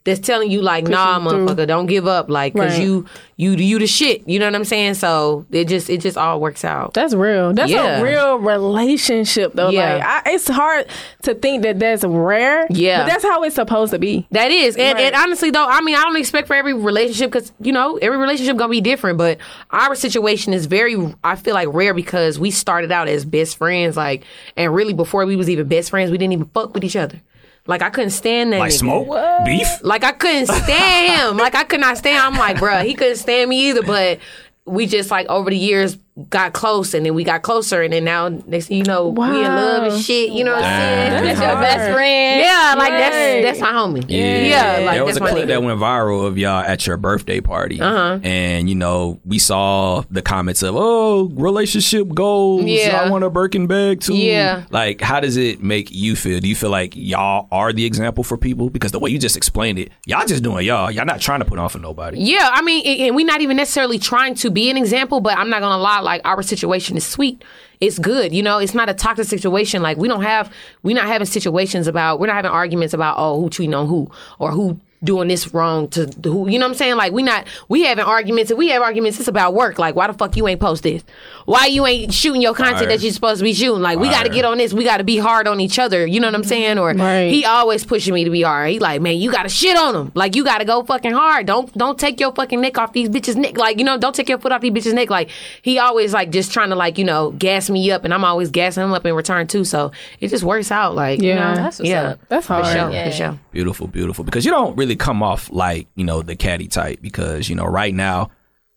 that's 0.07 0.19
telling 0.21 0.49
you 0.49 0.61
like, 0.61 0.87
nah, 0.87 1.19
through. 1.19 1.45
motherfucker, 1.45 1.67
don't 1.67 1.85
give 1.85 2.07
up, 2.07 2.29
like, 2.29 2.55
cause 2.55 2.71
Right. 2.71 2.81
you 2.81 3.05
you 3.35 3.51
you 3.51 3.77
the 3.77 3.85
shit. 3.85 4.27
You 4.27 4.39
know 4.39 4.45
what 4.45 4.55
I'm 4.55 4.63
saying? 4.65 4.95
So 4.95 5.45
it 5.51 5.65
just 5.67 5.89
it 5.89 5.99
just 6.01 6.17
all 6.17 6.39
works 6.39 6.63
out. 6.65 6.93
That's 6.95 7.13
real. 7.13 7.53
That's 7.53 7.69
Yeah. 7.69 7.99
a 7.99 8.03
real 8.03 8.39
relationship, 8.39 9.53
though. 9.53 9.69
Yeah. 9.69 9.95
Like, 9.95 10.03
I, 10.27 10.31
it's 10.33 10.47
hard 10.47 10.87
to 11.23 11.33
think 11.35 11.63
that 11.63 11.77
that's 11.79 12.03
rare. 12.03 12.65
Yeah. 12.69 13.03
but 13.03 13.07
that's 13.11 13.23
how 13.23 13.43
it's 13.43 13.55
supposed 13.55 13.91
to 13.91 13.99
be. 13.99 14.25
That 14.31 14.49
is, 14.51 14.75
and, 14.77 14.95
Right. 14.95 15.05
and 15.13 15.15
honestly 15.15 15.51
though, 15.51 15.65
I 15.67 15.81
mean, 15.81 15.95
I 15.95 16.01
don't 16.03 16.15
expect 16.17 16.47
for 16.47 16.55
every 16.55 16.73
relationship 16.73 17.31
because 17.31 17.51
you 17.59 17.71
know 17.71 17.97
every 17.97 18.17
relationship 18.17 18.57
gonna 18.57 18.71
be 18.71 18.81
different. 18.81 19.17
But 19.17 19.37
our 19.71 19.93
situation 19.93 20.53
is 20.53 20.65
very, 20.65 20.95
I 21.23 21.35
feel 21.35 21.53
like 21.53 21.67
rare 21.71 21.93
because 21.93 22.39
we 22.39 22.49
started 22.51 22.91
out 22.91 23.07
as 23.07 23.25
best 23.25 23.57
friends, 23.57 23.97
like, 23.97 24.23
and 24.55 24.73
really 24.73 24.93
before 24.93 25.25
we 25.25 25.35
was 25.35 25.49
even 25.49 25.67
best 25.67 25.89
friends, 25.89 26.11
we 26.11 26.17
didn't 26.17 26.33
even 26.33 26.49
fuck 26.53 26.73
with 26.73 26.83
each 26.83 26.95
other. 26.95 27.21
Like 27.67 27.81
I 27.81 27.89
couldn't 27.89 28.11
stand 28.11 28.53
that. 28.53 28.59
Like 28.59 28.71
nigga. 28.71 28.79
smoke? 28.79 29.45
Beef? 29.45 29.67
Like 29.83 30.03
I 30.03 30.11
couldn't 30.13 30.47
stand 30.47 31.13
him. 31.31 31.37
Like 31.37 31.53
I 31.55 31.63
could 31.63 31.79
not 31.81 31.97
stand. 31.97 32.17
I'm 32.17 32.37
like, 32.39 32.57
bruh, 32.57 32.83
he 32.85 32.93
couldn't 32.95 33.17
stand 33.17 33.49
me 33.49 33.69
either. 33.69 33.83
But 33.83 34.19
we 34.65 34.85
just 34.85 35.11
like 35.11 35.27
over 35.27 35.49
the 35.49 35.57
years 35.57 35.97
got 36.29 36.51
close, 36.53 36.93
and 36.93 37.05
then 37.05 37.13
we 37.13 37.23
got 37.23 37.41
closer, 37.43 37.81
and 37.83 37.93
then 37.93 38.03
now 38.03 38.27
next 38.29 38.67
thing 38.67 38.77
you 38.77 38.83
know, 38.83 39.09
we 39.09 39.27
in 39.27 39.43
love 39.43 39.93
and 39.93 40.01
shit. 40.01 40.31
You 40.31 40.43
know 40.43 40.53
what 40.53 40.63
I'm 40.63 40.81
saying? 40.81 41.23
That's 41.25 41.39
your 41.39 41.55
best 41.61 41.93
friend. 41.93 42.41
Yeah, 42.41 42.75
like 42.77 42.91
Right. 42.91 42.97
that's 42.97 43.15
that's 43.41 43.59
my 43.59 43.71
homie. 43.71 44.05
Yeah, 44.07 44.79
like 44.85 44.95
there 44.95 45.05
was 45.05 45.17
that's 45.17 45.29
a 45.29 45.33
clip 45.33 45.45
nigga. 45.45 45.47
that 45.47 45.63
went 45.63 45.79
viral 45.79 46.25
of 46.25 46.37
y'all 46.37 46.59
at 46.63 46.85
your 46.87 46.97
birthday 46.97 47.41
party, 47.41 47.79
uh-huh. 47.81 48.19
and 48.23 48.69
you 48.69 48.75
know 48.75 49.19
we 49.25 49.39
saw 49.39 50.03
the 50.09 50.21
comments 50.21 50.61
of 50.63 50.75
"Oh, 50.77 51.29
relationship 51.35 52.07
goals. 52.13 52.63
Yeah. 52.65 53.01
I 53.05 53.09
want 53.09 53.23
a 53.23 53.29
Birkin 53.29 53.67
bag 53.67 54.01
too." 54.01 54.15
Yeah. 54.15 54.63
like 54.69 55.01
how 55.01 55.19
does 55.19 55.37
it 55.37 55.61
make 55.61 55.89
you 55.91 56.15
feel? 56.15 56.39
Do 56.39 56.47
you 56.47 56.55
feel 56.55 56.69
like 56.69 56.93
y'all 56.95 57.47
are 57.51 57.73
the 57.73 57.85
example 57.85 58.23
for 58.23 58.37
people? 58.37 58.69
Because 58.69 58.91
the 58.91 58.99
way 58.99 59.09
you 59.09 59.19
just 59.19 59.37
explained 59.37 59.79
it, 59.79 59.91
y'all 60.05 60.25
just 60.25 60.43
doing 60.43 60.65
y'all. 60.65 60.91
Y'all 60.91 61.05
not 61.05 61.21
trying 61.21 61.39
to 61.39 61.45
put 61.45 61.59
on 61.59 61.69
for 61.69 61.79
nobody. 61.79 62.19
Yeah, 62.19 62.49
I 62.51 62.61
mean, 62.61 62.85
and- 62.85 63.01
and 63.07 63.15
we're 63.15 63.25
not 63.25 63.41
even 63.41 63.57
necessarily 63.57 63.99
trying 63.99 64.35
to 64.35 64.49
be 64.49 64.69
an 64.69 64.77
example, 64.77 65.21
but 65.21 65.37
I'm 65.37 65.49
not 65.49 65.61
gonna 65.61 65.81
lie. 65.81 65.99
Like 65.99 66.21
our 66.25 66.41
situation 66.41 66.97
is 66.97 67.05
sweet. 67.05 67.43
It's 67.79 67.99
good, 67.99 68.33
you 68.33 68.41
know. 68.41 68.57
It's 68.57 68.73
not 68.73 68.89
a 68.89 68.93
toxic 68.93 69.27
situation. 69.27 69.81
Like 69.81 69.97
we 69.97 70.07
don't 70.07 70.23
have, 70.23 70.51
we're 70.83 70.95
not 70.95 71.05
having 71.05 71.27
situations 71.27 71.87
about, 71.87 72.19
we're 72.19 72.27
not 72.27 72.35
having 72.35 72.51
arguments 72.51 72.93
about, 72.93 73.15
oh, 73.19 73.39
who 73.39 73.49
cheating 73.49 73.73
on 73.73 73.87
who 73.87 74.09
or 74.39 74.51
who 74.51 74.79
doing 75.03 75.27
this 75.27 75.53
wrong 75.53 75.87
to 75.89 76.07
who. 76.23 76.49
You 76.49 76.57
know 76.59 76.65
what 76.65 76.71
I'm 76.71 76.77
saying? 76.77 76.95
Like 76.95 77.13
we 77.13 77.21
not, 77.23 77.45
we 77.69 77.83
having 77.83 78.03
arguments. 78.05 78.51
If 78.51 78.57
we 78.57 78.69
have 78.69 78.81
arguments, 78.81 79.19
it's 79.19 79.27
about 79.27 79.53
work. 79.53 79.77
Like 79.77 79.95
why 79.95 80.07
the 80.07 80.13
fuck 80.13 80.35
you 80.35 80.47
ain't 80.47 80.59
post 80.59 80.83
this? 80.83 81.03
Why 81.45 81.67
you 81.67 81.85
ain't 81.85 82.13
shooting 82.13 82.41
your 82.41 82.53
content 82.53 82.79
Fire. 82.79 82.87
that 82.87 83.01
you're 83.01 83.11
supposed 83.13 83.37
to 83.39 83.43
be 83.43 83.53
shooting? 83.53 83.81
Like 83.81 83.99
we 83.99 84.09
got 84.09 84.23
to 84.23 84.29
get 84.29 84.43
on 84.45 84.57
this. 84.57 84.73
We 84.73 84.83
got 84.83 84.97
to 84.97 85.03
be 85.03 85.17
hard 85.17 85.47
on 85.47 85.59
each 85.59 85.77
other. 85.79 86.05
You 86.05 86.19
know 86.19 86.27
what 86.27 86.35
I'm 86.35 86.43
saying? 86.43 86.77
Or 86.79 86.93
Right. 86.93 87.31
he 87.31 87.45
always 87.45 87.85
pushing 87.85 88.13
me 88.13 88.23
to 88.23 88.29
be 88.31 88.41
hard. 88.41 88.71
He 88.71 88.79
like, 88.79 89.01
man, 89.01 89.17
you 89.17 89.31
gotta 89.31 89.49
shit 89.49 89.77
on 89.77 89.95
him. 89.95 90.11
Like 90.15 90.35
you 90.35 90.43
gotta 90.43 90.65
go 90.65 90.83
fucking 90.83 91.11
hard. 91.13 91.45
Don't 91.45 91.71
don't 91.77 91.97
take 91.99 92.19
your 92.19 92.33
fucking 92.33 92.59
neck 92.61 92.77
off 92.77 92.93
these 92.93 93.07
bitches' 93.09 93.35
neck. 93.35 93.57
Like 93.57 93.77
you 93.77 93.83
know, 93.85 93.97
don't 93.97 94.15
take 94.15 94.29
your 94.29 94.39
foot 94.39 94.51
off 94.51 94.61
these 94.61 94.71
bitches' 94.71 94.93
neck. 94.93 95.09
Like 95.09 95.29
he 95.61 95.77
always 95.79 96.11
like 96.13 96.31
just 96.31 96.51
trying 96.51 96.69
to 96.69 96.75
like 96.75 96.97
you 96.97 97.05
know 97.05 97.31
gas 97.31 97.69
me 97.69 97.91
up, 97.91 98.03
and 98.03 98.13
I'm 98.13 98.23
always 98.25 98.49
gassing 98.49 98.83
him 98.83 98.93
up 98.93 99.05
in 99.05 99.13
return 99.13 99.47
too. 99.47 99.63
So 99.63 99.91
it 100.19 100.29
just 100.29 100.43
works 100.43 100.71
out. 100.71 100.95
Like 100.95 101.21
you 101.21 101.29
Yeah. 101.29 101.35
know, 101.51 101.55
That's 101.55 101.79
what's 101.79 101.89
yeah, 101.89 102.01
up. 102.09 102.19
That's 102.29 102.47
for 102.47 102.53
hard. 102.53 102.65
sure, 102.67 102.89
Yeah. 102.91 103.09
for 103.09 103.15
sure. 103.15 103.39
Beautiful, 103.51 103.87
beautiful. 103.87 104.23
Because 104.25 104.43
you 104.45 104.51
don't 104.51 104.75
really 104.77 104.86
come 104.95 105.23
off 105.23 105.49
like, 105.51 105.87
you 105.95 106.03
know, 106.03 106.21
the 106.21 106.35
caddy 106.35 106.67
type. 106.67 107.01
Because, 107.01 107.49
you 107.49 107.55
know, 107.55 107.65
right 107.65 107.93
now 107.93 108.31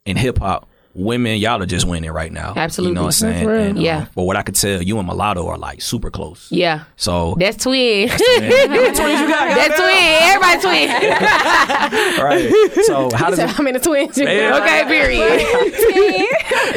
in 0.05 0.17
hip 0.17 0.39
hop, 0.39 0.69
women, 0.95 1.39
y'all 1.39 1.63
are 1.63 1.67
just 1.67 1.87
winning 1.87 2.11
right 2.11 2.33
now. 2.33 2.53
Absolutely. 2.57 2.91
You 2.91 2.95
know 2.97 3.03
what 3.03 3.07
I'm 3.09 3.13
saying? 3.13 3.47
real. 3.47 3.61
And, 3.61 3.79
um, 3.79 3.85
Yeah. 3.85 4.07
But 4.15 4.25
what 4.25 4.37
I 4.37 4.43
could 4.43 4.57
tell, 4.57 4.83
you 4.83 4.99
and 4.99 5.07
Mulatto 5.07 5.47
are 5.47 5.57
like 5.59 5.81
super 5.83 6.11
close. 6.11 6.49
Yeah, 6.51 6.85
So, 6.97 7.37
that's 7.39 7.63
twin. 7.63 8.09
twins 8.09 8.19
you 8.99 9.29
got, 9.29 9.55
that's 9.55 9.77
twin. 9.77 10.19
Everybody 10.23 10.61
twin. 10.61 10.89
right. 12.25 12.51
So, 12.85 13.11
how 13.15 13.31
does 13.31 13.39
it 13.39 13.59
I'm 13.59 13.67
in 13.69 13.75
the 13.75 13.81
twins. 13.81 14.19
Yeah. 14.19 14.59
okay, 14.63 14.85
period. 14.87 16.27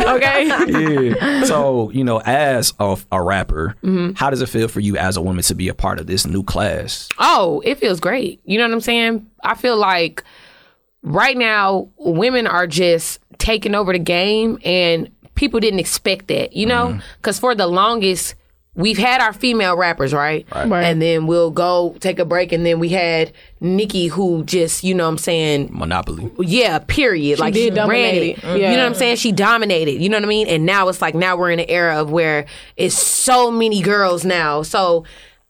okay. 0.07 0.47
yeah. 0.47 1.43
So, 1.45 1.89
you 1.91 2.03
know, 2.03 2.19
as 2.25 2.73
a, 2.79 2.97
a 3.11 3.21
rapper, 3.21 3.75
Mm-hmm. 3.83 4.13
how 4.15 4.29
does 4.29 4.41
it 4.41 4.47
feel 4.49 4.67
for 4.67 4.79
you 4.79 4.97
as 4.97 5.17
a 5.17 5.21
woman 5.21 5.43
to 5.43 5.55
be 5.55 5.67
a 5.67 5.73
part 5.73 5.99
of 5.99 6.07
this 6.07 6.25
new 6.25 6.43
class? 6.43 7.09
Oh, 7.19 7.61
it 7.65 7.75
feels 7.79 7.99
great. 7.99 8.39
You 8.45 8.57
know 8.57 8.65
what 8.65 8.73
I'm 8.73 8.81
saying? 8.81 9.27
I 9.43 9.55
feel 9.55 9.77
like 9.77 10.23
right 11.03 11.37
now 11.37 11.89
women 11.97 12.47
are 12.47 12.65
just 12.67 13.19
taking 13.37 13.75
over 13.75 13.93
the 13.93 13.99
game 13.99 14.57
and 14.63 15.09
people 15.35 15.59
didn't 15.59 15.79
expect 15.79 16.27
that, 16.29 16.53
you 16.53 16.65
know? 16.65 16.87
Mm-hmm. 16.87 16.99
Cuz 17.21 17.39
for 17.39 17.53
the 17.55 17.67
longest 17.67 18.35
we've 18.75 18.97
had 18.97 19.21
our 19.21 19.33
female 19.33 19.75
rappers, 19.77 20.13
right? 20.15 20.47
Right. 20.51 20.81
And 20.83 20.99
then 20.99 21.27
we'll 21.27 21.51
go 21.51 21.95
take 21.99 22.17
a 22.17 22.25
break 22.25 22.51
and 22.51 22.65
then 22.65 22.79
we 22.79 22.89
had 22.89 23.31
Nicki 23.61 24.07
who 24.07 24.43
just, 24.45 24.83
you 24.83 24.95
know 24.95 25.03
what 25.03 25.09
I'm 25.11 25.17
saying, 25.19 25.69
Monopoly. 25.71 26.31
yeah, 26.39 26.79
period. 26.79 27.37
like 27.37 27.53
did 27.53 27.59
she 27.59 27.69
ran 27.69 27.75
dominate 27.75 28.15
it. 28.23 28.43
it. 28.43 28.43
You 28.43 28.61
Yeah. 28.61 28.71
know 28.71 28.77
what 28.79 28.85
I'm 28.87 28.93
saying? 28.95 29.17
She 29.17 29.31
dominated. 29.31 30.01
You 30.01 30.09
know 30.09 30.17
what 30.17 30.23
I 30.23 30.27
mean? 30.27 30.47
And 30.47 30.65
now 30.65 30.87
it's 30.87 31.03
like 31.03 31.13
now 31.13 31.35
we're 31.35 31.51
in 31.51 31.59
an 31.59 31.69
era 31.69 32.01
of 32.01 32.09
where 32.11 32.45
it's 32.75 32.95
so 32.95 33.51
many 33.51 33.79
girls 33.81 34.25
now. 34.25 34.63
So 34.63 35.03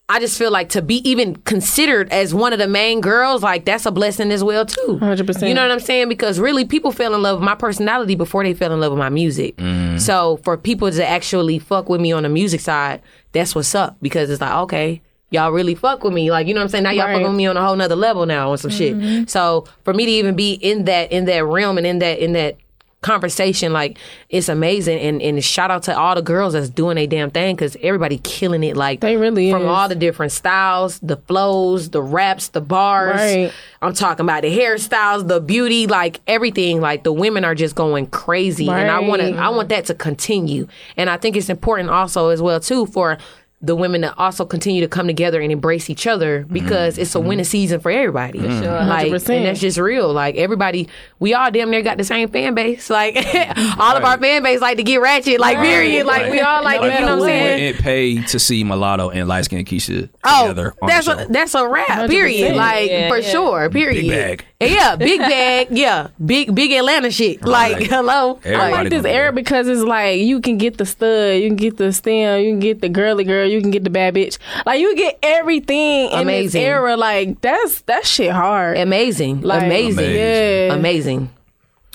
I 0.10 0.20
just 0.20 0.38
feel 0.38 0.52
like 0.52 0.70
to 0.70 0.82
be 0.82 0.98
even 1.10 1.38
considered 1.38 2.12
as 2.12 2.34
one 2.34 2.52
of 2.52 2.60
the 2.60 2.68
main 2.68 3.00
girls, 3.00 3.42
like 3.42 3.64
that's 3.66 3.86
a 3.86 3.92
blessing 3.92 4.32
as 4.32 4.44
well 4.44 4.66
too. 4.66 5.00
100%. 5.02 5.48
You 5.48 5.54
know 5.54 5.62
what 5.62 5.72
I'm 5.72 5.80
saying? 5.80 6.10
Because 6.10 6.40
really, 6.40 6.66
people 6.66 6.92
fell 6.92 7.16
in 7.16 7.22
love 7.22 7.40
with 7.40 7.46
my 7.46 7.56
personality 7.56 8.16
before 8.16 8.44
they 8.44 8.54
fell 8.54 8.74
in 8.74 8.82
love 8.82 8.92
with 8.92 9.00
my 9.00 9.10
music. 9.10 9.56
Mm-hmm. 9.58 9.98
So 9.98 10.38
for 10.44 10.58
people 10.58 10.92
to 10.92 11.08
actually 11.08 11.58
fuck 11.58 11.88
with 11.88 12.02
me 12.02 12.12
on 12.12 12.24
the 12.24 12.30
music 12.30 12.60
side, 12.60 13.02
that's 13.32 13.56
what's 13.56 13.74
up. 13.74 13.96
Because 14.02 14.30
it's 14.30 14.42
like 14.42 14.54
okay. 14.64 15.02
Y'all 15.32 15.50
really 15.52 15.74
fuck 15.74 16.04
with 16.04 16.14
me, 16.14 16.30
like 16.30 16.46
you 16.46 16.54
know 16.54 16.60
what 16.60 16.66
I'm 16.66 16.70
saying. 16.70 16.84
Now 16.84 16.92
y'all 16.92 17.06
Right. 17.08 17.14
fucking 17.14 17.28
with 17.30 17.36
me 17.36 17.48
on 17.48 17.58
a 17.58 17.66
whole 17.66 17.76
nother 17.76 17.96
level 17.96 18.28
now 18.28 18.52
on 18.52 18.58
some 18.60 18.70
shit. 18.70 18.96
Mm-hmm. 18.96 19.24
So 19.26 19.66
for 19.84 19.92
me 19.92 20.06
to 20.06 20.12
even 20.12 20.36
be 20.36 20.54
in 20.54 20.84
that 20.86 21.12
in 21.12 21.26
that 21.26 21.44
realm 21.44 21.80
and 21.80 21.88
in 21.88 21.98
that 22.00 22.20
in 22.20 22.34
that 22.34 22.58
conversation, 23.04 23.74
like 23.74 24.00
it's 24.30 24.50
amazing. 24.50 25.00
And 25.00 25.22
and 25.22 25.44
shout 25.44 25.70
out 25.70 25.84
to 25.84 25.98
all 25.98 26.16
the 26.16 26.22
girls 26.22 26.54
that's 26.54 26.70
doing 26.70 26.98
a 26.98 27.06
damn 27.06 27.30
thing 27.30 27.56
because 27.56 27.78
everybody 27.82 28.18
killing 28.24 28.64
it. 28.64 28.76
Like 28.76 29.02
They 29.02 29.18
really 29.18 29.52
from 29.52 29.64
is. 29.64 29.68
all 29.68 29.88
the 29.88 29.96
different 29.96 30.32
styles, 30.32 31.00
the 31.00 31.18
flows, 31.18 31.92
the 31.92 32.02
raps, 32.02 32.48
the 32.48 32.62
bars. 32.62 33.16
Right. 33.16 33.52
I'm 33.82 33.94
talking 33.94 34.26
about 34.26 34.42
the 34.42 34.58
hairstyles, 34.58 35.28
the 35.28 35.40
beauty, 35.40 35.88
like 35.88 36.22
everything. 36.26 36.82
Like 36.82 37.04
the 37.04 37.14
women 37.14 37.46
are 37.46 37.56
just 37.56 37.76
going 37.76 38.08
crazy, 38.08 38.68
and 38.70 38.90
I 38.90 39.00
want 39.00 39.22
to 39.22 39.36
I 39.36 39.50
want 39.50 39.70
that 39.70 39.86
to 39.86 39.94
continue. 39.94 40.68
And 40.98 41.10
I 41.10 41.18
think 41.18 41.36
it's 41.36 41.50
important 41.50 41.90
also 41.90 42.30
as 42.30 42.42
well 42.42 42.60
too 42.60 42.86
for 42.88 43.18
the 43.64 43.76
women 43.78 44.02
to 44.02 44.14
also 44.18 44.46
continue 44.46 44.82
to 44.82 44.90
come 44.90 45.08
together 45.08 45.40
and 45.40 45.50
embrace 45.50 45.90
each 45.90 46.06
other 46.06 46.46
because 46.52 46.98
it's 46.98 47.16
a 47.16 47.18
mm-hmm. 47.18 47.30
winning 47.30 47.46
season 47.46 47.80
for 47.80 47.90
everybody. 47.92 48.40
Mm-hmm. 48.40 48.62
sure, 48.62 48.84
Like, 48.84 49.10
100%. 49.10 49.38
and 49.38 49.46
that's 49.46 49.62
just 49.62 49.78
real. 49.78 50.12
Like 50.12 50.36
everybody, 50.36 50.90
we 51.20 51.34
all 51.34 51.50
damn 51.50 51.72
near 51.72 51.82
got 51.82 51.98
the 51.98 52.04
same 52.04 52.28
fan 52.28 52.56
base. 52.56 52.90
Like 52.90 53.16
all 53.80 53.96
of 53.96 54.04
our 54.04 54.18
fan 54.18 54.44
base 54.44 54.60
like 54.60 54.76
to 54.78 54.84
get 54.84 55.00
ratchet. 55.00 55.40
Like 55.40 55.60
period. 55.60 56.06
Like 56.06 56.30
we 56.30 56.42
all 56.42 56.62
like 56.62 56.82
No 56.82 56.88
you 56.88 57.00
know 57.00 57.06
what 57.06 57.12
I'm 57.14 57.22
saying. 57.22 57.76
It 57.76 57.82
paid 57.82 58.28
to 58.28 58.40
see 58.40 58.66
mulatto 58.66 59.10
and 59.12 59.30
light 59.30 59.46
skinned 59.46 59.66
Keisha 59.66 60.10
Oh, 60.26 60.48
together. 60.50 60.74
on 60.82 60.90
that's 60.90 61.08
a 61.08 61.28
that's 61.30 61.56
a 61.56 61.66
wrap. 61.66 62.10
Period. 62.10 62.52
100%. 62.52 62.56
Like 62.58 62.90
Yeah, 62.90 63.08
for 63.08 63.20
yeah. 63.20 63.30
sure. 63.30 63.70
Period. 63.70 64.10
bag. 64.10 64.46
Yeah, 64.60 64.96
big 64.98 65.20
bag. 65.20 65.68
Yeah, 65.72 66.10
big 66.24 66.54
big 66.54 66.72
Atlanta 66.74 67.12
shit. 67.12 67.46
Like 67.46 67.78
Right. 67.78 67.88
hello. 67.90 68.40
I 68.46 68.70
like 68.72 68.90
this 68.90 69.04
gonna 69.04 69.16
era 69.16 69.32
because 69.32 69.68
it's 69.68 69.82
like 69.82 70.20
you 70.20 70.42
can 70.42 70.58
get 70.58 70.78
the 70.78 70.86
stud, 70.86 71.38
you 71.38 71.48
can 71.48 71.56
get 71.56 71.78
the 71.78 71.94
stem, 71.94 72.42
you 72.42 72.52
can 72.52 72.60
get 72.60 72.82
the 72.82 72.90
girly 72.90 73.24
girl, 73.24 73.48
you 73.54 73.62
can 73.62 73.72
get 73.72 73.84
the 73.84 73.90
bad 73.90 74.16
bitch. 74.16 74.38
Like 74.66 74.80
you 74.82 74.96
get 74.96 75.20
everything 75.24 76.12
in 76.12 76.28
this 76.28 76.56
era. 76.56 76.98
Like 76.98 77.40
that's 77.42 77.82
that 77.82 78.06
shit 78.06 78.32
hard. 78.32 78.78
Amazing. 78.78 79.42
Like, 79.42 79.64
amazing. 79.64 80.16
Yeah. 80.16 80.74
Amazing. 80.74 81.30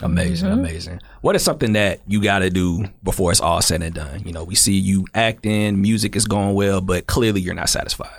Amazing, 0.01 0.51
Mm-hmm. 0.51 0.59
amazing. 0.61 1.01
What 1.23 1.35
is 1.35 1.43
something 1.43 1.73
that 1.73 1.99
you 2.07 2.23
got 2.23 2.39
to 2.39 2.51
do 2.51 2.85
before 3.03 3.33
it's 3.33 3.41
all 3.41 3.61
said 3.61 3.83
and 3.83 3.93
done? 3.93 4.23
You 4.25 4.33
know, 4.33 4.45
we 4.45 4.55
see 4.55 4.75
you 4.75 5.07
acting, 5.13 5.83
music 5.83 6.15
is 6.15 6.25
going 6.25 6.55
well, 6.55 6.81
but 6.81 7.09
clearly 7.09 7.41
you're 7.41 7.53
not 7.55 7.69
satisfied. 7.69 8.13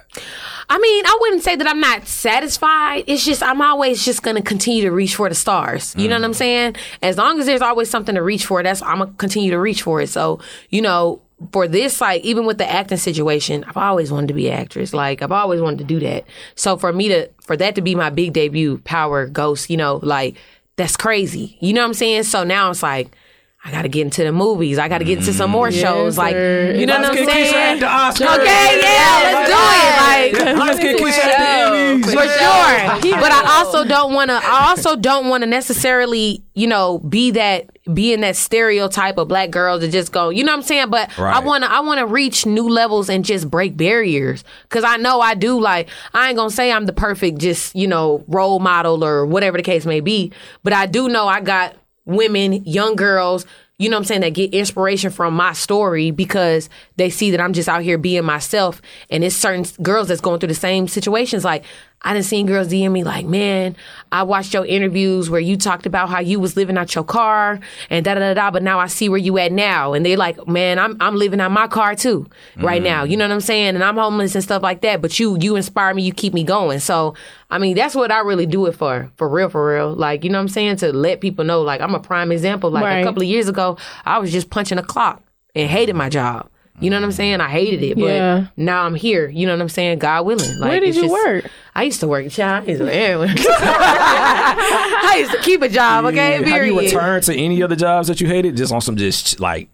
I 0.69 0.77
mean, 0.77 1.05
I 1.05 1.17
wouldn't 1.21 1.41
say 1.41 1.55
that 1.55 1.65
I'm 1.65 1.79
not 1.79 2.05
satisfied. 2.05 3.05
It's 3.07 3.23
just 3.25 3.41
I'm 3.41 3.61
always 3.61 4.03
just 4.03 4.23
gonna 4.23 4.41
continue 4.41 4.81
to 4.83 4.91
reach 4.91 5.15
for 5.15 5.29
the 5.29 5.35
stars. 5.35 5.95
You 5.97 6.09
know 6.09 6.15
what 6.15 6.25
I'm 6.25 6.33
saying? 6.33 6.75
As 7.01 7.17
long 7.17 7.39
as 7.39 7.45
there's 7.45 7.61
always 7.61 7.89
something 7.89 8.13
to 8.15 8.21
reach 8.21 8.45
for, 8.45 8.61
that's 8.61 8.81
I'm 8.81 8.99
gonna 8.99 9.13
continue 9.17 9.51
to 9.51 9.59
reach 9.59 9.81
for 9.81 10.01
it. 10.01 10.07
So, 10.09 10.41
you 10.69 10.81
know, 10.81 11.21
for 11.51 11.67
this, 11.67 12.01
like 12.01 12.23
even 12.23 12.45
with 12.45 12.57
the 12.57 12.69
acting 12.69 12.97
situation, 12.97 13.63
I've 13.63 13.77
always 13.77 14.11
wanted 14.11 14.27
to 14.27 14.33
be 14.33 14.49
an 14.49 14.59
actress. 14.59 14.93
Like 14.93 15.21
I've 15.21 15.31
always 15.31 15.61
wanted 15.61 15.79
to 15.79 15.83
do 15.85 15.99
that. 16.01 16.25
So 16.55 16.77
for 16.77 16.91
me 16.91 17.07
to 17.09 17.29
for 17.41 17.55
that 17.57 17.75
to 17.75 17.81
be 17.81 17.95
my 17.95 18.09
big 18.09 18.33
debut, 18.33 18.79
Power 18.79 19.25
Ghost, 19.27 19.69
you 19.69 19.77
know, 19.77 19.99
like 20.03 20.37
that's 20.75 20.97
crazy. 20.97 21.57
You 21.59 21.73
know 21.73 21.81
what 21.81 21.87
I'm 21.87 21.93
saying? 21.93 22.23
So 22.23 22.43
now 22.43 22.69
it's 22.69 22.83
like 22.83 23.15
I 23.63 23.71
gotta 23.71 23.89
get 23.89 24.03
into 24.03 24.23
the 24.23 24.31
movies. 24.31 24.77
I 24.77 24.87
gotta 24.87 25.03
get 25.03 25.19
into 25.19 25.33
some 25.33 25.51
more 25.51 25.67
mm. 25.67 25.81
shows. 25.81 26.17
Like, 26.17 26.33
you 26.33 26.85
know 26.85 26.97
what 26.97 27.09
I'm 27.09 27.15
get 27.15 27.29
saying? 27.29 27.83
at 27.83 28.15
the 28.15 28.23
Okay, 28.23 28.81
yeah, 28.81 29.19
let's 29.23 29.49
do 29.49 29.57
it. 29.57 29.99
Like, 29.99 30.57
Let's 30.57 30.79
get 30.79 30.97
Keisha 30.97 31.19
at 31.19 32.01
the 32.01 32.07
Emmys. 32.07 32.13
for 32.13 33.03
sure. 33.03 33.19
But 33.19 33.31
I 33.31 33.57
also 33.57 33.83
don't 33.83 34.13
want 34.13 34.29
to. 34.29 34.35
I 34.35 34.69
also 34.69 34.95
don't 34.95 35.27
want 35.27 35.43
to 35.43 35.47
necessarily, 35.47 36.41
you 36.55 36.67
know, 36.67 36.99
be 36.99 37.31
that 37.31 37.69
be 37.93 38.13
in 38.13 38.21
that 38.21 38.35
stereotype 38.35 39.17
of 39.17 39.27
black 39.27 39.49
girls 39.49 39.81
that 39.81 39.89
just 39.89 40.11
go. 40.11 40.29
You 40.29 40.43
know 40.43 40.51
what 40.51 40.57
I'm 40.59 40.63
saying? 40.63 40.89
But 40.89 41.17
I 41.19 41.39
want 41.39 41.63
to. 41.63 41.71
I 41.71 41.81
want 41.81 41.99
to 41.99 42.05
reach 42.05 42.45
new 42.45 42.67
levels 42.67 43.09
and 43.09 43.25
just 43.25 43.49
break 43.49 43.75
barriers 43.75 44.43
because 44.63 44.83
I 44.83 44.97
know 44.97 45.19
I 45.19 45.35
do. 45.35 45.59
Like 45.59 45.89
I 46.13 46.29
ain't 46.29 46.37
gonna 46.37 46.49
say 46.49 46.71
I'm 46.71 46.85
the 46.85 46.93
perfect, 46.93 47.39
just 47.39 47.75
you 47.75 47.87
know, 47.87 48.23
role 48.27 48.59
model 48.59 49.03
or 49.03 49.25
whatever 49.25 49.57
the 49.57 49.63
case 49.63 49.85
may 49.85 49.99
be. 49.99 50.31
But 50.63 50.73
I 50.73 50.85
do 50.85 51.09
know 51.09 51.27
I 51.27 51.41
got 51.41 51.75
women, 52.09 52.65
young 52.65 52.95
girls. 52.95 53.45
You 53.77 53.89
know 53.89 53.95
what 53.95 54.01
I'm 54.01 54.05
saying? 54.05 54.21
That 54.21 54.33
get 54.33 54.53
inspiration 54.53 55.09
from 55.09 55.33
my 55.33 55.53
story 55.53 56.11
because 56.11 56.69
they 56.97 57.09
see 57.09 57.31
that 57.31 57.39
I'm 57.39 57.53
just 57.53 57.69
out 57.69 57.81
here 57.81 57.97
being 57.97 58.25
myself. 58.25 58.81
And 59.09 59.23
it's 59.23 59.35
certain 59.35 59.65
girls 59.81 60.09
that's 60.09 60.19
going 60.19 60.39
through 60.39 60.47
the 60.49 60.55
same 60.55 60.87
situations. 60.89 61.45
Like, 61.45 61.63
I 62.01 62.13
done 62.13 62.23
seen 62.23 62.45
girls 62.45 62.69
DM 62.69 62.93
me 62.93 63.03
like, 63.03 63.25
man, 63.25 63.75
I 64.11 64.23
watched 64.23 64.53
your 64.53 64.65
interviews 64.65 65.29
where 65.29 65.41
you 65.41 65.57
talked 65.57 65.85
about 65.85 66.09
how 66.09 66.19
you 66.21 66.39
was 66.39 66.55
living 66.55 66.77
out 66.77 66.95
your 66.95 67.03
car 67.03 67.59
and 67.89 68.05
da 68.05 68.13
da 68.13 68.19
da 68.21 68.33
da, 68.35 68.51
but 68.51 68.63
now 68.63 68.79
I 68.79 68.87
see 68.87 69.09
where 69.09 69.17
you 69.17 69.37
at 69.37 69.51
now. 69.51 69.91
And 69.93 70.05
they 70.05 70.15
like, 70.15 70.47
man, 70.47 70.79
I'm 70.79 70.95
I'm 71.01 71.15
living 71.17 71.41
out 71.41 71.51
my 71.51 71.67
car 71.67 71.95
too 71.95 72.25
right 72.57 72.81
now. 72.81 73.03
Mm-hmm. 73.03 73.11
You 73.11 73.17
know 73.17 73.25
what 73.25 73.33
I'm 73.33 73.41
saying? 73.41 73.75
And 73.75 73.83
I'm 73.83 73.97
homeless 73.97 74.33
and 74.33 74.43
stuff 74.43 74.63
like 74.63 74.81
that. 74.81 75.01
But 75.01 75.19
you 75.19 75.37
you 75.41 75.55
inspire 75.57 75.93
me, 75.93 76.03
you 76.03 76.13
keep 76.13 76.33
me 76.33 76.43
going. 76.43 76.79
So 76.79 77.15
I 77.49 77.57
mean, 77.57 77.75
that's 77.75 77.95
what 77.95 78.11
I 78.11 78.19
really 78.19 78.45
do 78.45 78.67
it 78.67 78.73
for, 78.73 79.11
for 79.17 79.27
real, 79.27 79.49
for 79.49 79.73
real. 79.73 79.93
Like, 79.93 80.23
you 80.23 80.29
know 80.29 80.37
what 80.37 80.43
I'm 80.43 80.49
saying? 80.49 80.77
To 80.77 80.93
let 80.93 81.19
people 81.19 81.43
know, 81.43 81.61
like, 81.63 81.81
I'm 81.81 81.95
a 81.95 81.99
prime 81.99 82.31
example. 82.31 82.69
Like 82.69 82.83
Right. 82.83 82.99
a 82.99 83.03
couple 83.03 83.23
of 83.23 83.27
years 83.27 83.47
ago, 83.47 83.77
I 84.05 84.19
was 84.19 84.31
just 84.31 84.49
punching 84.51 84.77
a 84.77 84.83
clock 84.83 85.23
and 85.55 85.69
hated 85.69 85.95
my 85.95 86.09
job. 86.09 86.47
You 86.81 86.89
know 86.89 86.95
what 86.97 87.03
I'm 87.03 87.11
saying? 87.11 87.41
I 87.41 87.49
hated 87.49 87.83
it, 87.83 87.95
but 87.97 88.05
Yeah. 88.05 88.45
now 88.55 88.83
I'm 88.85 88.95
here. 88.95 89.27
You 89.29 89.45
know 89.45 89.53
what 89.53 89.61
I'm 89.61 89.69
saying? 89.69 89.99
God 89.99 90.25
willing. 90.25 90.57
Like, 90.59 90.69
Where 90.69 90.79
did 90.79 90.89
it's 90.89 90.95
you 90.97 91.03
just- 91.03 91.13
work? 91.13 91.45
I 91.75 91.83
used 91.83 91.99
to 92.01 92.07
work. 92.07 92.29
Child, 92.29 92.63
I 92.67 92.71
used 92.71 92.81
to, 92.81 92.93
everywhere. 92.93 93.35
I 93.37 95.17
used 95.19 95.31
to 95.31 95.39
keep 95.39 95.61
a 95.61 95.69
job. 95.69 96.05
Okay, 96.05 96.33
Have 96.35 96.43
period. 96.45 96.73
you 96.73 96.79
returned 96.79 97.23
to 97.25 97.35
any 97.35 97.61
other 97.63 97.75
jobs 97.75 98.07
that 98.07 98.19
you 98.21 98.27
hated? 98.27 98.55
Just 98.57 98.71
on 98.73 98.81
some 98.81 98.95
just 98.95 99.39
like 99.39 99.69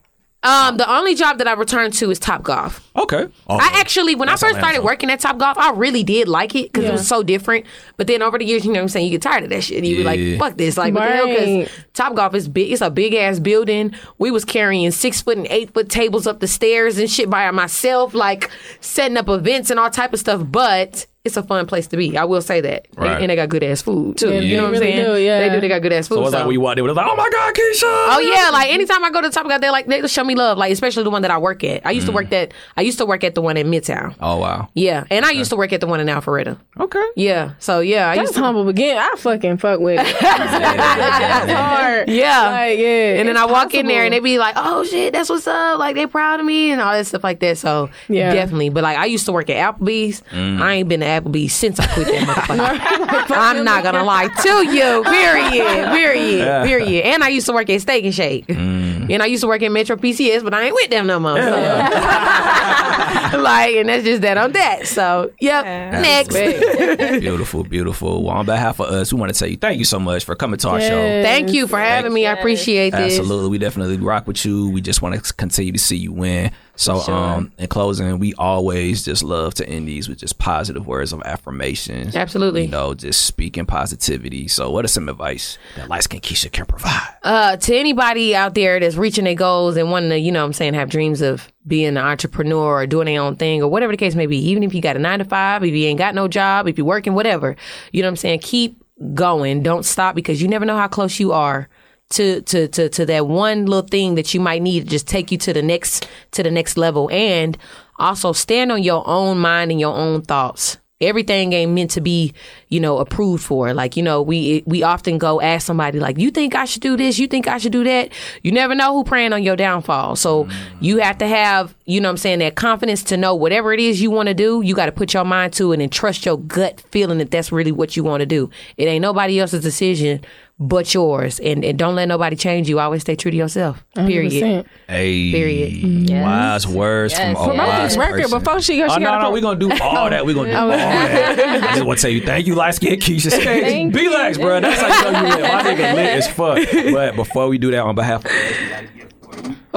Um, 0.45 0.77
the 0.77 0.89
only 0.91 1.15
job 1.15 1.39
that 1.39 1.47
I 1.47 1.53
returned 1.53 1.93
to 1.95 2.11
is 2.11 2.19
Top 2.19 2.43
Golf. 2.43 2.81
okay. 2.95 3.27
Oh, 3.47 3.57
I 3.57 3.71
actually, 3.79 4.13
when 4.15 4.27
That's 4.27 4.43
I 4.43 4.47
first 4.49 4.59
started 4.59 4.83
working 4.83 5.09
at 5.09 5.19
Top 5.19 5.37
Golf, 5.37 5.57
I 5.57 5.71
really 5.71 6.03
did 6.03 6.27
like 6.27 6.53
it 6.55 6.71
because 6.71 6.83
Yeah. 6.83 6.89
it 6.89 6.93
was 6.93 7.07
so 7.07 7.23
different. 7.23 7.65
But 7.97 8.07
then 8.07 8.21
over 8.21 8.37
the 8.37 8.45
years, 8.45 8.63
you 8.63 8.71
know 8.71 8.79
what 8.79 8.83
I'm 8.83 8.89
saying, 8.89 9.05
you 9.07 9.11
get 9.11 9.21
tired 9.23 9.43
of 9.43 9.49
that 9.49 9.63
shit. 9.63 9.77
And 9.77 9.87
you 9.87 9.95
be 9.97 10.01
Yeah. 10.03 10.37
like, 10.37 10.39
fuck 10.51 10.57
this. 10.57 10.77
Like, 10.77 10.93
what 10.93 11.03
the 11.09 11.15
hell? 11.15 11.25
Right. 11.27 11.57
Because 11.65 11.69
Top 11.93 12.15
Golf 12.15 12.35
is 12.35 12.47
big. 12.47 12.71
It's 12.71 12.81
a 12.81 12.89
big 12.91 13.13
ass 13.15 13.39
building. 13.39 13.93
We 14.19 14.29
was 14.31 14.45
carrying 14.45 14.91
six 14.91 15.21
foot 15.21 15.37
and 15.37 15.47
eight 15.49 15.73
foot 15.73 15.89
tables 15.89 16.27
up 16.27 16.39
the 16.39 16.47
stairs 16.47 16.97
and 16.97 17.09
shit 17.09 17.29
by 17.29 17.49
myself, 17.51 18.13
like 18.13 18.49
setting 18.81 19.17
up 19.17 19.27
events 19.29 19.69
and 19.71 19.79
all 19.79 19.89
type 19.89 20.13
of 20.13 20.19
stuff. 20.19 20.41
But 20.45 21.05
it's 21.25 21.36
a 21.38 21.44
fun 21.44 21.65
place 21.65 21.88
to 21.88 21.98
be. 21.98 22.17
I 22.17 22.24
will 22.24 22.41
say 22.41 22.62
that. 22.62 22.88
And- 22.96 22.98
Right. 23.05 23.22
And 23.22 23.29
they 23.29 23.36
got 23.36 23.50
good 23.50 23.63
ass 23.63 23.82
food 23.82 24.17
too. 24.17 24.32
Yeah, 24.32 24.39
you 24.39 24.55
know 24.58 24.63
what 24.63 24.67
I'm 24.67 24.74
really 24.74 24.91
saying? 24.94 25.05
do, 25.05 25.17
yeah. 25.17 25.39
They 25.39 25.55
do. 25.55 25.59
They 25.61 25.68
got 25.68 25.81
good 25.81 25.92
ass 25.94 26.07
food. 26.07 26.16
so 26.16 26.24
it's 26.24 26.31
like 26.33 26.42
so- 26.42 26.46
when 26.48 26.53
you 26.53 26.61
walked 26.61 26.79
in, 26.79 26.85
it 26.85 26.88
was 26.88 26.96
like, 26.96 27.07
oh 27.09 27.16
my 27.16 27.29
god, 27.29 27.53
Keisha. 27.53 27.81
Oh 27.83 28.20
yeah, 28.20 28.50
like 28.51 28.70
anytime 28.72 29.03
I 29.03 29.09
go 29.09 29.22
to 29.22 29.29
Top 29.29 29.48
Golf, 29.48 29.59
they 29.61 29.70
like 29.70 29.88
they 29.88 30.05
show 30.07 30.24
me 30.24 30.35
love. 30.35 30.57
Like 30.57 30.72
especially 30.72 31.03
the 31.03 31.09
one 31.09 31.24
that 31.24 31.31
I 31.31 31.38
work 31.38 31.64
at. 31.64 31.85
I 31.85 31.92
used 31.92 32.05
to 32.07 32.11
work 32.14 32.29
that. 32.29 32.53
I 32.77 32.81
used 32.81 32.98
to 33.00 33.05
work 33.05 33.24
at 33.24 33.35
the 33.35 33.42
one 33.42 33.57
in 33.57 33.68
Midtown. 33.72 34.16
Oh 34.22 34.38
wow. 34.38 34.70
Yeah, 34.75 35.03
and 35.09 35.25
I 35.25 35.31
used 35.31 35.50
to 35.50 35.55
work 35.55 35.74
at 35.74 35.81
the 35.81 35.88
one 35.88 36.00
in 36.00 36.07
Alpharetta. 36.07 36.57
Okay. 36.79 37.05
Yeah, 37.16 37.53
so 37.59 37.79
yeah, 37.79 38.09
I 38.09 38.16
That's 38.16 38.27
used 38.29 38.33
to. 38.35 38.40
humble 38.42 38.66
begin. 38.66 38.98
I 38.98 39.16
fucking 39.18 39.57
fuck 39.57 39.79
with 39.79 40.00
it. 40.00 40.16
That's 40.22 41.51
hard. 41.51 42.09
Yeah. 42.09 42.50
Like, 42.51 42.77
yeah. 42.79 43.16
and 43.20 43.27
then 43.27 43.35
it's 43.35 43.40
I 43.40 43.46
walk 43.46 43.74
in 43.74 43.88
there 43.88 44.03
and 44.03 44.14
they 44.14 44.18
possible. 44.20 44.24
be 44.25 44.38
like, 44.40 44.55
"Oh 44.57 44.83
shit, 44.83 45.14
that's 45.14 45.29
what's 45.29 45.48
up!" 45.48 45.79
Like 45.79 45.96
they 45.96 46.05
proud 46.05 46.40
of 46.40 46.46
me 46.46 46.72
and 46.72 46.81
all 46.81 46.92
that 46.94 47.05
stuff 47.07 47.24
like 47.24 47.40
that. 47.40 47.57
So 47.57 47.90
Yeah. 48.07 48.33
definitely. 48.33 48.70
But 48.70 48.83
like 48.83 48.98
I 48.98 49.05
used 49.05 49.25
to 49.25 49.31
work 49.31 49.50
at 49.50 49.75
Applebee's. 49.79 50.22
Mm. 50.31 50.61
I 50.61 50.74
ain't 50.75 50.90
been 50.90 51.00
to 51.01 51.05
Applebee's 51.23 51.53
since 51.53 51.79
I 51.79 51.87
quit 51.87 52.07
that 52.07 52.27
motherfucker. 52.27 53.35
I'm 53.37 53.63
not 53.63 53.83
gonna 53.83 54.03
lie 54.03 54.27
to 54.27 54.49
you. 54.67 55.03
Period. 55.03 55.91
Period. 55.91 56.65
Period. 56.65 57.05
And 57.05 57.23
I 57.23 57.29
used 57.29 57.45
to 57.47 57.53
work 57.53 57.69
at 57.69 57.81
Steak 57.81 58.05
and 58.05 58.13
Shake. 58.13 58.47
Mm. 58.47 59.11
And 59.11 59.21
I 59.21 59.27
used 59.27 59.41
to 59.41 59.47
work 59.47 59.61
at 59.61 59.71
Metro 59.71 59.95
PCS, 59.95 60.43
but 60.43 60.53
I 60.53 60.65
ain't 60.65 60.73
with 60.73 60.89
them 60.89 61.07
no 61.07 61.19
more. 61.19 61.37
So. 61.37 61.51
like, 63.37 63.75
and 63.75 63.89
that's 63.89 64.03
just 64.03 64.21
that 64.21 64.37
on 64.37 64.51
that. 64.53 64.87
So, 64.87 65.31
yep. 65.39 65.65
Next. 65.65 66.33
beautiful, 67.19 67.63
beautiful. 67.63 68.23
Well, 68.23 68.35
on 68.35 68.45
behalf 68.45 68.79
of 68.79 68.87
us, 68.87 69.13
we 69.13 69.19
want 69.19 69.33
to 69.33 69.39
tell 69.39 69.47
you 69.47 69.57
thank 69.57 69.79
you 69.79 69.85
so 69.85 69.99
much 69.99 70.25
for 70.25 70.35
coming 70.35 70.57
to 70.59 70.69
our 70.69 70.81
show. 70.81 71.23
Thank 71.23 71.51
you 71.53 71.67
for 71.67 71.79
having 71.79 72.13
me. 72.13 72.25
I 72.25 72.33
appreciate 72.33 72.91
this. 72.91 73.19
Absolutely, 73.19 73.49
we 73.49 73.57
definitely 73.57 73.97
rock 73.97 74.27
with 74.27 74.43
you. 74.45 74.69
We 74.69 74.81
just 74.81 75.01
want 75.01 75.23
to 75.23 75.33
continue 75.33 75.71
to 75.71 75.79
see 75.79 75.97
you 75.97 76.11
win. 76.11 76.51
So, 76.75 77.00
um, 77.14 77.51
in 77.57 77.68
closing, 77.68 78.20
we 78.20 78.33
always 78.35 79.03
just 79.03 79.24
love 79.24 79.53
to 79.55 79.68
end 79.68 79.88
these 79.88 80.09
with 80.09 80.20
just 80.20 80.38
positive 80.38 80.85
words 80.85 81.14
of 81.14 81.22
affirmation. 81.24 82.16
Absolutely. 82.16 82.64
you 82.64 82.70
know, 82.70 82.94
just 82.94 83.25
speaking 83.25 83.66
positivity. 83.66 84.48
So, 84.48 84.70
what 84.70 84.85
is 84.85 84.92
some 84.92 85.07
advice 85.09 85.57
that 85.75 85.90
light 85.90 86.03
skin 86.03 86.20
Keisha 86.20 86.51
can 86.51 86.66
provide? 86.66 87.16
uh, 87.24 87.57
to 87.57 87.75
anybody 87.75 88.35
out 88.35 88.53
there 88.53 88.79
that's 88.79 88.96
reaching 88.96 89.24
their 89.24 89.35
goals 89.35 89.77
and 89.77 89.90
wanting 89.90 90.09
to, 90.09 90.20
you 90.20 90.31
know 90.31 90.42
what 90.42 90.48
I'm 90.48 90.53
saying, 90.53 90.74
have 90.74 90.90
dreams 90.90 91.22
of 91.22 91.51
being 91.68 91.88
an 91.88 91.98
entrepreneur 91.98 92.81
or 92.81 92.88
doing 92.88 93.05
their 93.05 93.22
own 93.22 93.35
thing 93.35 93.61
or 93.61 93.68
whatever 93.68 93.94
the 93.94 93.98
case 93.98 94.16
may 94.16 94.25
be, 94.27 94.38
even 94.38 94.64
if 94.64 94.74
you 94.74 94.81
got 94.81 94.96
a 94.96 95.00
nine 95.00 95.20
to 95.20 95.25
five, 95.25 95.64
if 95.64 95.74
you 95.74 95.85
ain't 95.88 95.98
got 95.98 96.14
no 96.14 96.27
job, 96.27 96.68
if 96.68 96.77
you're 96.77 96.85
working, 96.85 97.14
whatever, 97.14 97.55
you 97.92 98.01
know 98.01 98.07
what 98.07 98.11
I'm 98.11 98.18
saying, 98.18 98.40
keep 98.40 98.83
going. 99.14 99.64
Don't 99.64 99.83
stop 99.83 100.16
because 100.16 100.42
you 100.42 100.48
never 100.48 100.66
know 100.66 100.77
how 100.77 100.88
close 100.88 101.20
you 101.20 101.31
are 101.31 101.68
to 102.11 102.41
to 102.41 102.68
to 102.68 102.89
to 102.89 103.05
that 103.05 103.27
one 103.27 103.65
little 103.65 103.87
thing 103.87 104.15
that 104.15 104.33
you 104.33 104.39
might 104.39 104.61
need 104.61 104.83
to 104.83 104.89
just 104.89 105.07
take 105.07 105.31
you 105.31 105.37
to 105.39 105.53
the 105.53 105.61
next 105.61 106.07
to 106.31 106.44
the 106.44 106.51
next 106.51 106.77
level. 106.77 107.09
And 107.11 107.57
also 107.98 108.33
stand 108.33 108.72
on 108.72 108.83
your 108.83 109.07
own 109.07 109.37
mind 109.37 109.72
and 109.72 109.79
your 109.79 109.96
own 109.96 110.22
thoughts. 110.22 110.77
Everything 111.01 111.51
ain't 111.51 111.74
meant 111.74 111.91
to 111.91 112.01
be 112.01 112.33
you 112.70 112.79
know 112.79 113.00
approved 113.00 113.44
for. 113.44 113.74
Like 113.74 113.98
you 113.98 114.03
know 114.03 114.22
we 114.22 114.63
we 114.65 114.83
often 114.83 115.18
go 115.18 115.41
ask 115.41 115.65
somebody 115.65 116.00
like 116.00 116.18
you 116.18 116.31
think 116.31 116.55
i 116.55 116.65
should 116.65 116.81
do 116.81 116.96
this? 116.96 117.20
You 117.20 117.27
think 117.27 117.48
i 117.48 117.57
should 117.57 117.72
do 117.72 117.83
that? 117.83 118.11
You 118.44 118.51
never 118.51 118.75
know 118.75 118.94
who 118.94 119.03
praying 119.03 119.33
on 119.33 119.44
your 119.44 119.55
downfall. 119.55 120.15
So 120.15 120.46
mm. 120.46 120.53
you 120.79 121.00
have 121.00 121.18
to 121.18 121.27
have 121.27 121.75
you 121.85 122.01
know 122.01 122.07
what 122.07 122.11
i'm 122.11 122.17
saying 122.17 122.39
that 122.39 122.55
confidence 122.55 123.03
to 123.03 123.15
know 123.17 123.33
whatever 123.35 123.74
it 123.74 123.79
is 123.79 124.01
you 124.01 124.09
want 124.11 124.27
to 124.27 124.33
do 124.33 124.61
you 124.63 124.74
got 124.75 124.87
to 124.87 124.91
put 124.91 125.13
your 125.13 125.24
mind 125.25 125.53
to 125.53 125.71
it 125.71 125.79
and 125.79 125.91
trust 125.91 126.25
your 126.25 126.37
gut 126.37 126.81
feeling 126.91 127.17
that 127.19 127.31
that's 127.31 127.51
really 127.51 127.71
what 127.71 127.95
you 127.95 128.03
want 128.03 128.21
to 128.21 128.25
do 128.25 128.50
it 128.77 128.85
ain't 128.85 129.01
nobody 129.01 129.39
else's 129.39 129.61
decision 129.63 130.19
but 130.57 130.93
yours 130.93 131.39
and, 131.41 131.65
and 131.65 131.77
don't 131.77 131.95
let 131.95 132.07
nobody 132.07 132.35
change 132.35 132.69
you 132.69 132.79
always 132.79 133.01
stay 133.01 133.15
true 133.15 133.29
to 133.29 133.35
yourself 133.37 133.85
period 133.95 134.31
100%. 134.31 134.65
Hey, 134.87 135.31
Period. 135.31 135.74
Mm-hmm. 135.74 136.21
wise 136.21 136.67
words 136.67 137.13
from 137.13 137.24
Yes. 137.33 137.37
a 137.39 137.43
Promote 137.43 137.67
wise 137.67 137.89
this 137.91 137.98
record 137.98 138.21
person. 138.21 138.39
before 138.39 138.61
she 138.61 138.77
goes, 138.77 138.91
Oh 138.91 138.98
no, 138.98 139.13
no, 139.15 139.19
pro- 139.19 139.31
we're 139.31 139.41
gonna 139.41 139.59
do 139.59 139.71
all 139.81 140.09
that. 140.09 140.25
We're 140.25 140.35
gonna 140.35 140.51
do 140.51 140.55
oh, 140.55 140.61
all 140.61 140.67
that. 140.69 141.63
I 141.63 141.74
just 141.74 141.85
want 141.85 141.98
to 142.00 142.01
tell 142.03 142.11
you, 142.11 142.21
thank 142.21 142.45
you, 142.48 142.55
light 142.55 142.75
skin 142.75 143.00
Keisha. 143.00 143.31
Thank 143.31 143.93
Be 143.93 144.07
relax, 144.07 144.37
bro. 144.37 144.59
That's 144.61 144.79
how 144.79 145.07
you 145.07 145.11
know 145.11 145.35
you 145.35 145.41
lit. 145.41 145.51
My 145.51 145.63
nigga 145.63 145.93
lit 145.95 146.05
as 146.05 146.27
fuck. 146.29 146.59
But 146.93 147.15
before 147.15 147.48
we 147.50 147.57
do 147.57 147.71
that, 147.71 147.79
on 147.81 147.95
behalf 147.95 148.24
of 148.24 148.31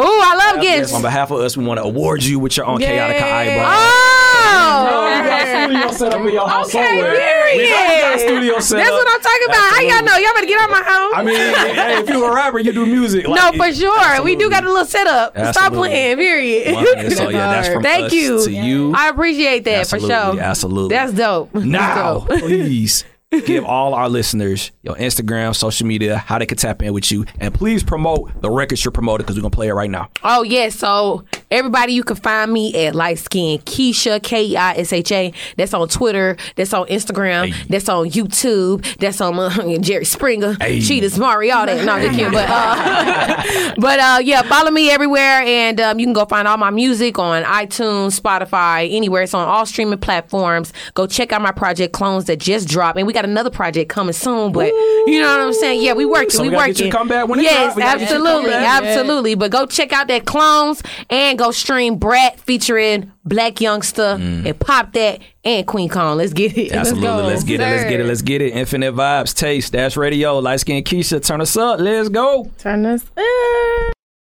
Oh, 0.01 0.23
I 0.25 0.53
love 0.53 0.63
Yes, 0.63 0.79
gifts. 0.81 0.93
on 0.95 1.03
behalf 1.03 1.31
of 1.33 1.41
us, 1.41 1.57
we 1.57 1.65
want 1.65 1.79
to 1.79 1.85
award 1.85 2.23
you 2.23 2.39
with 2.39 2.57
your 2.57 2.67
own 2.67 2.79
Kaotica 2.81 3.21
Eyeball. 3.21 3.65
Oh. 3.67 5.15
You 5.19 5.25
got 5.25 5.43
a 5.43 5.65
studio 5.65 5.91
set 5.93 6.15
up 6.15 6.21
in 6.27 6.33
your 6.33 6.49
house 6.49 6.67
Okay, 6.75 6.85
somewhere. 6.87 7.13
period. 7.17 7.59
We 7.59 7.69
got 7.71 8.15
a 8.15 8.19
studio 8.21 8.59
set 8.61 8.77
That's 8.77 8.91
up. 8.91 8.95
what 8.95 9.09
I'm 9.09 9.21
talking 9.21 9.47
about. 9.47 9.73
How 9.73 9.81
y'all 9.81 10.05
know? 10.05 10.17
Y'all 10.17 10.35
better 10.35 10.47
get 10.47 10.61
out 10.61 10.71
my 10.71 10.83
house. 10.83 11.13
I 11.17 11.23
mean, 11.25 11.37
hey, 11.37 11.99
if 12.01 12.09
you're 12.09 12.31
a 12.31 12.35
rapper, 12.35 12.59
you 12.61 12.73
do 12.73 12.87
music. 12.87 13.27
no, 13.29 13.53
for 13.57 13.73
sure. 13.73 14.23
We 14.23 14.37
do 14.37 14.49
got 14.51 14.65
a 14.65 14.69
little 14.69 14.85
setup. 14.85 15.37
Stop 15.53 15.73
playing, 15.73 16.17
period. 16.17 16.69
Absolutely. 16.77 17.11
So 17.17 17.29
yeah, 17.31 17.51
that's 17.51 17.69
from 17.73 17.83
Thank 17.83 18.07
us 18.07 18.13
you. 18.13 18.45
to 18.45 18.53
you. 18.53 18.93
I 18.97 19.09
appreciate 19.09 19.65
that 19.65 19.81
Absolutely, 19.81 20.09
for 20.09 20.15
sure. 20.35 20.41
absolutely. 20.41 20.97
That's 20.97 21.13
dope. 21.13 21.51
That's 21.55 21.67
now, 21.67 22.19
dope. 22.21 22.29
please 22.41 23.05
give 23.31 23.65
all 23.65 23.93
our 23.95 24.09
listeners 24.09 24.71
your 24.83 24.95
Instagram, 24.95 25.55
social 25.55 25.87
media, 25.87 26.17
how 26.17 26.39
they 26.39 26.47
can 26.47 26.57
tap 26.57 26.83
in 26.83 26.95
with 26.95 27.13
you, 27.13 27.27
and 27.41 27.53
please 27.53 27.83
promote 27.83 28.41
the 28.41 28.51
records 28.51 28.83
you're 28.85 28.93
promoting 28.93 29.25
because 29.25 29.37
we're 29.37 29.43
gonna 29.43 29.51
play 29.51 29.69
it 29.69 29.75
right 29.75 29.91
now. 29.91 30.09
Oh 30.25 30.43
yeah, 30.43 30.71
so 30.71 31.25
everybody 31.51 31.93
you 31.93 32.03
can 32.05 32.17
find 32.17 32.51
me 32.51 32.75
at 32.87 32.95
light 32.95 33.19
skin 33.19 33.59
Keisha 33.61 34.23
K 34.23 34.45
E 34.47 34.57
I 34.57 34.75
S 34.77 34.93
H 34.95 35.13
A. 35.13 35.33
That's 35.59 35.75
on 35.75 35.89
Twitter. 35.89 36.37
That's 36.57 36.73
on 36.73 36.87
Instagram. 36.87 37.53
Hey. 37.53 37.67
That's 37.69 37.89
on 37.91 38.09
YouTube. 38.09 38.83
That's 38.97 39.21
on 39.21 39.39
uh, 39.39 39.79
Jerry 39.81 40.07
Springer, 40.07 40.57
Hey. 40.59 40.81
Cheetahs, 40.81 41.19
Mari, 41.19 41.51
all 41.51 41.67
that. 41.67 41.85
No, 41.85 41.93
I'm 41.95 42.11
kidding. 42.15 42.33
But 42.33 42.49
uh, 42.49 43.75
but 43.79 43.99
uh, 43.99 44.21
yeah, 44.25 44.41
follow 44.43 44.71
me 44.71 44.91
everywhere, 44.91 45.43
and 45.43 45.79
um, 45.83 45.99
you 45.99 46.07
can 46.07 46.15
go 46.15 46.25
find 46.25 46.49
all 46.49 46.57
my 46.57 46.71
music 46.71 47.19
on 47.19 47.43
iTunes, 47.45 48.19
Spotify, 48.19 48.91
anywhere. 48.91 49.23
It's 49.23 49.35
on 49.35 49.47
all 49.47 49.67
streaming 49.67 49.99
platforms. 49.99 50.73
Go 50.95 51.07
check 51.07 51.33
out 51.33 51.43
my 51.43 51.53
project 51.53 51.93
Clones 51.93 52.25
that 52.25 52.39
just 52.39 52.69
dropped, 52.69 52.97
and 52.97 53.07
we 53.07 53.13
got 53.19 53.29
another 53.29 53.51
project 53.51 53.91
coming 53.91 54.13
soon. 54.13 54.53
But 54.53 54.69
you 54.69 55.21
know 55.21 55.31
what 55.31 55.47
I'm 55.47 55.53
saying? 55.53 55.83
Yeah, 55.83 55.95
we 55.95 56.05
working. 56.05 56.31
So 56.31 56.43
we 56.43 56.51
we 56.51 56.57
working. 56.57 56.75
get 56.75 56.85
you 56.87 56.93
come 56.93 57.09
back 57.09 57.29
when 57.29 57.41
it 57.41 57.43
yes, 57.43 57.75
drops. 57.75 57.77
We 57.77 57.83
gotta 57.83 57.99
get 57.99 58.11
you 58.11 58.17
to 58.19 58.23
come 58.23 58.27
absolutely, 58.27 58.51
back. 58.51 58.83
absolutely. 58.83 59.35
But 59.35 59.51
go 59.51 59.67
check 59.67 59.93
out 59.93 60.09
that 60.09 60.25
Clones 60.25 60.83
and 61.11 61.39
go 61.39 61.51
stream 61.51 61.97
Brat 61.97 62.39
featuring 62.41 63.13
Blac 63.27 63.57
Youngsta 63.57 64.47
and 64.47 64.61
pop 64.61 64.93
that 64.93 65.21
and 65.45 65.67
Queen 65.67 65.89
Kong. 65.89 66.19
Let's 66.19 66.33
get 66.33 66.57
it. 66.57 66.73
Mm. 66.73 66.79
Absolutely, 66.79 67.09
go. 67.09 67.27
let's 67.27 67.45
get 67.45 67.61
it, 67.61 67.65
let's 67.65 67.85
get 67.85 68.01
it, 68.01 68.07
let's 68.07 68.23
get 68.23 68.43
it. 68.43 68.53
Infinite 68.53 68.95
vibes, 68.95 69.35
taste, 69.35 69.73
dash 69.73 69.97
radio, 69.97 70.39
light 70.39 70.61
skin 70.61 70.83
Keisha, 70.85 71.25
turn 71.25 71.41
us 71.41 71.57
up, 71.57 71.81
let's 71.81 72.09
go. 72.09 72.51
Turn 72.59 72.87
us 72.87 73.05
up. 73.17 73.98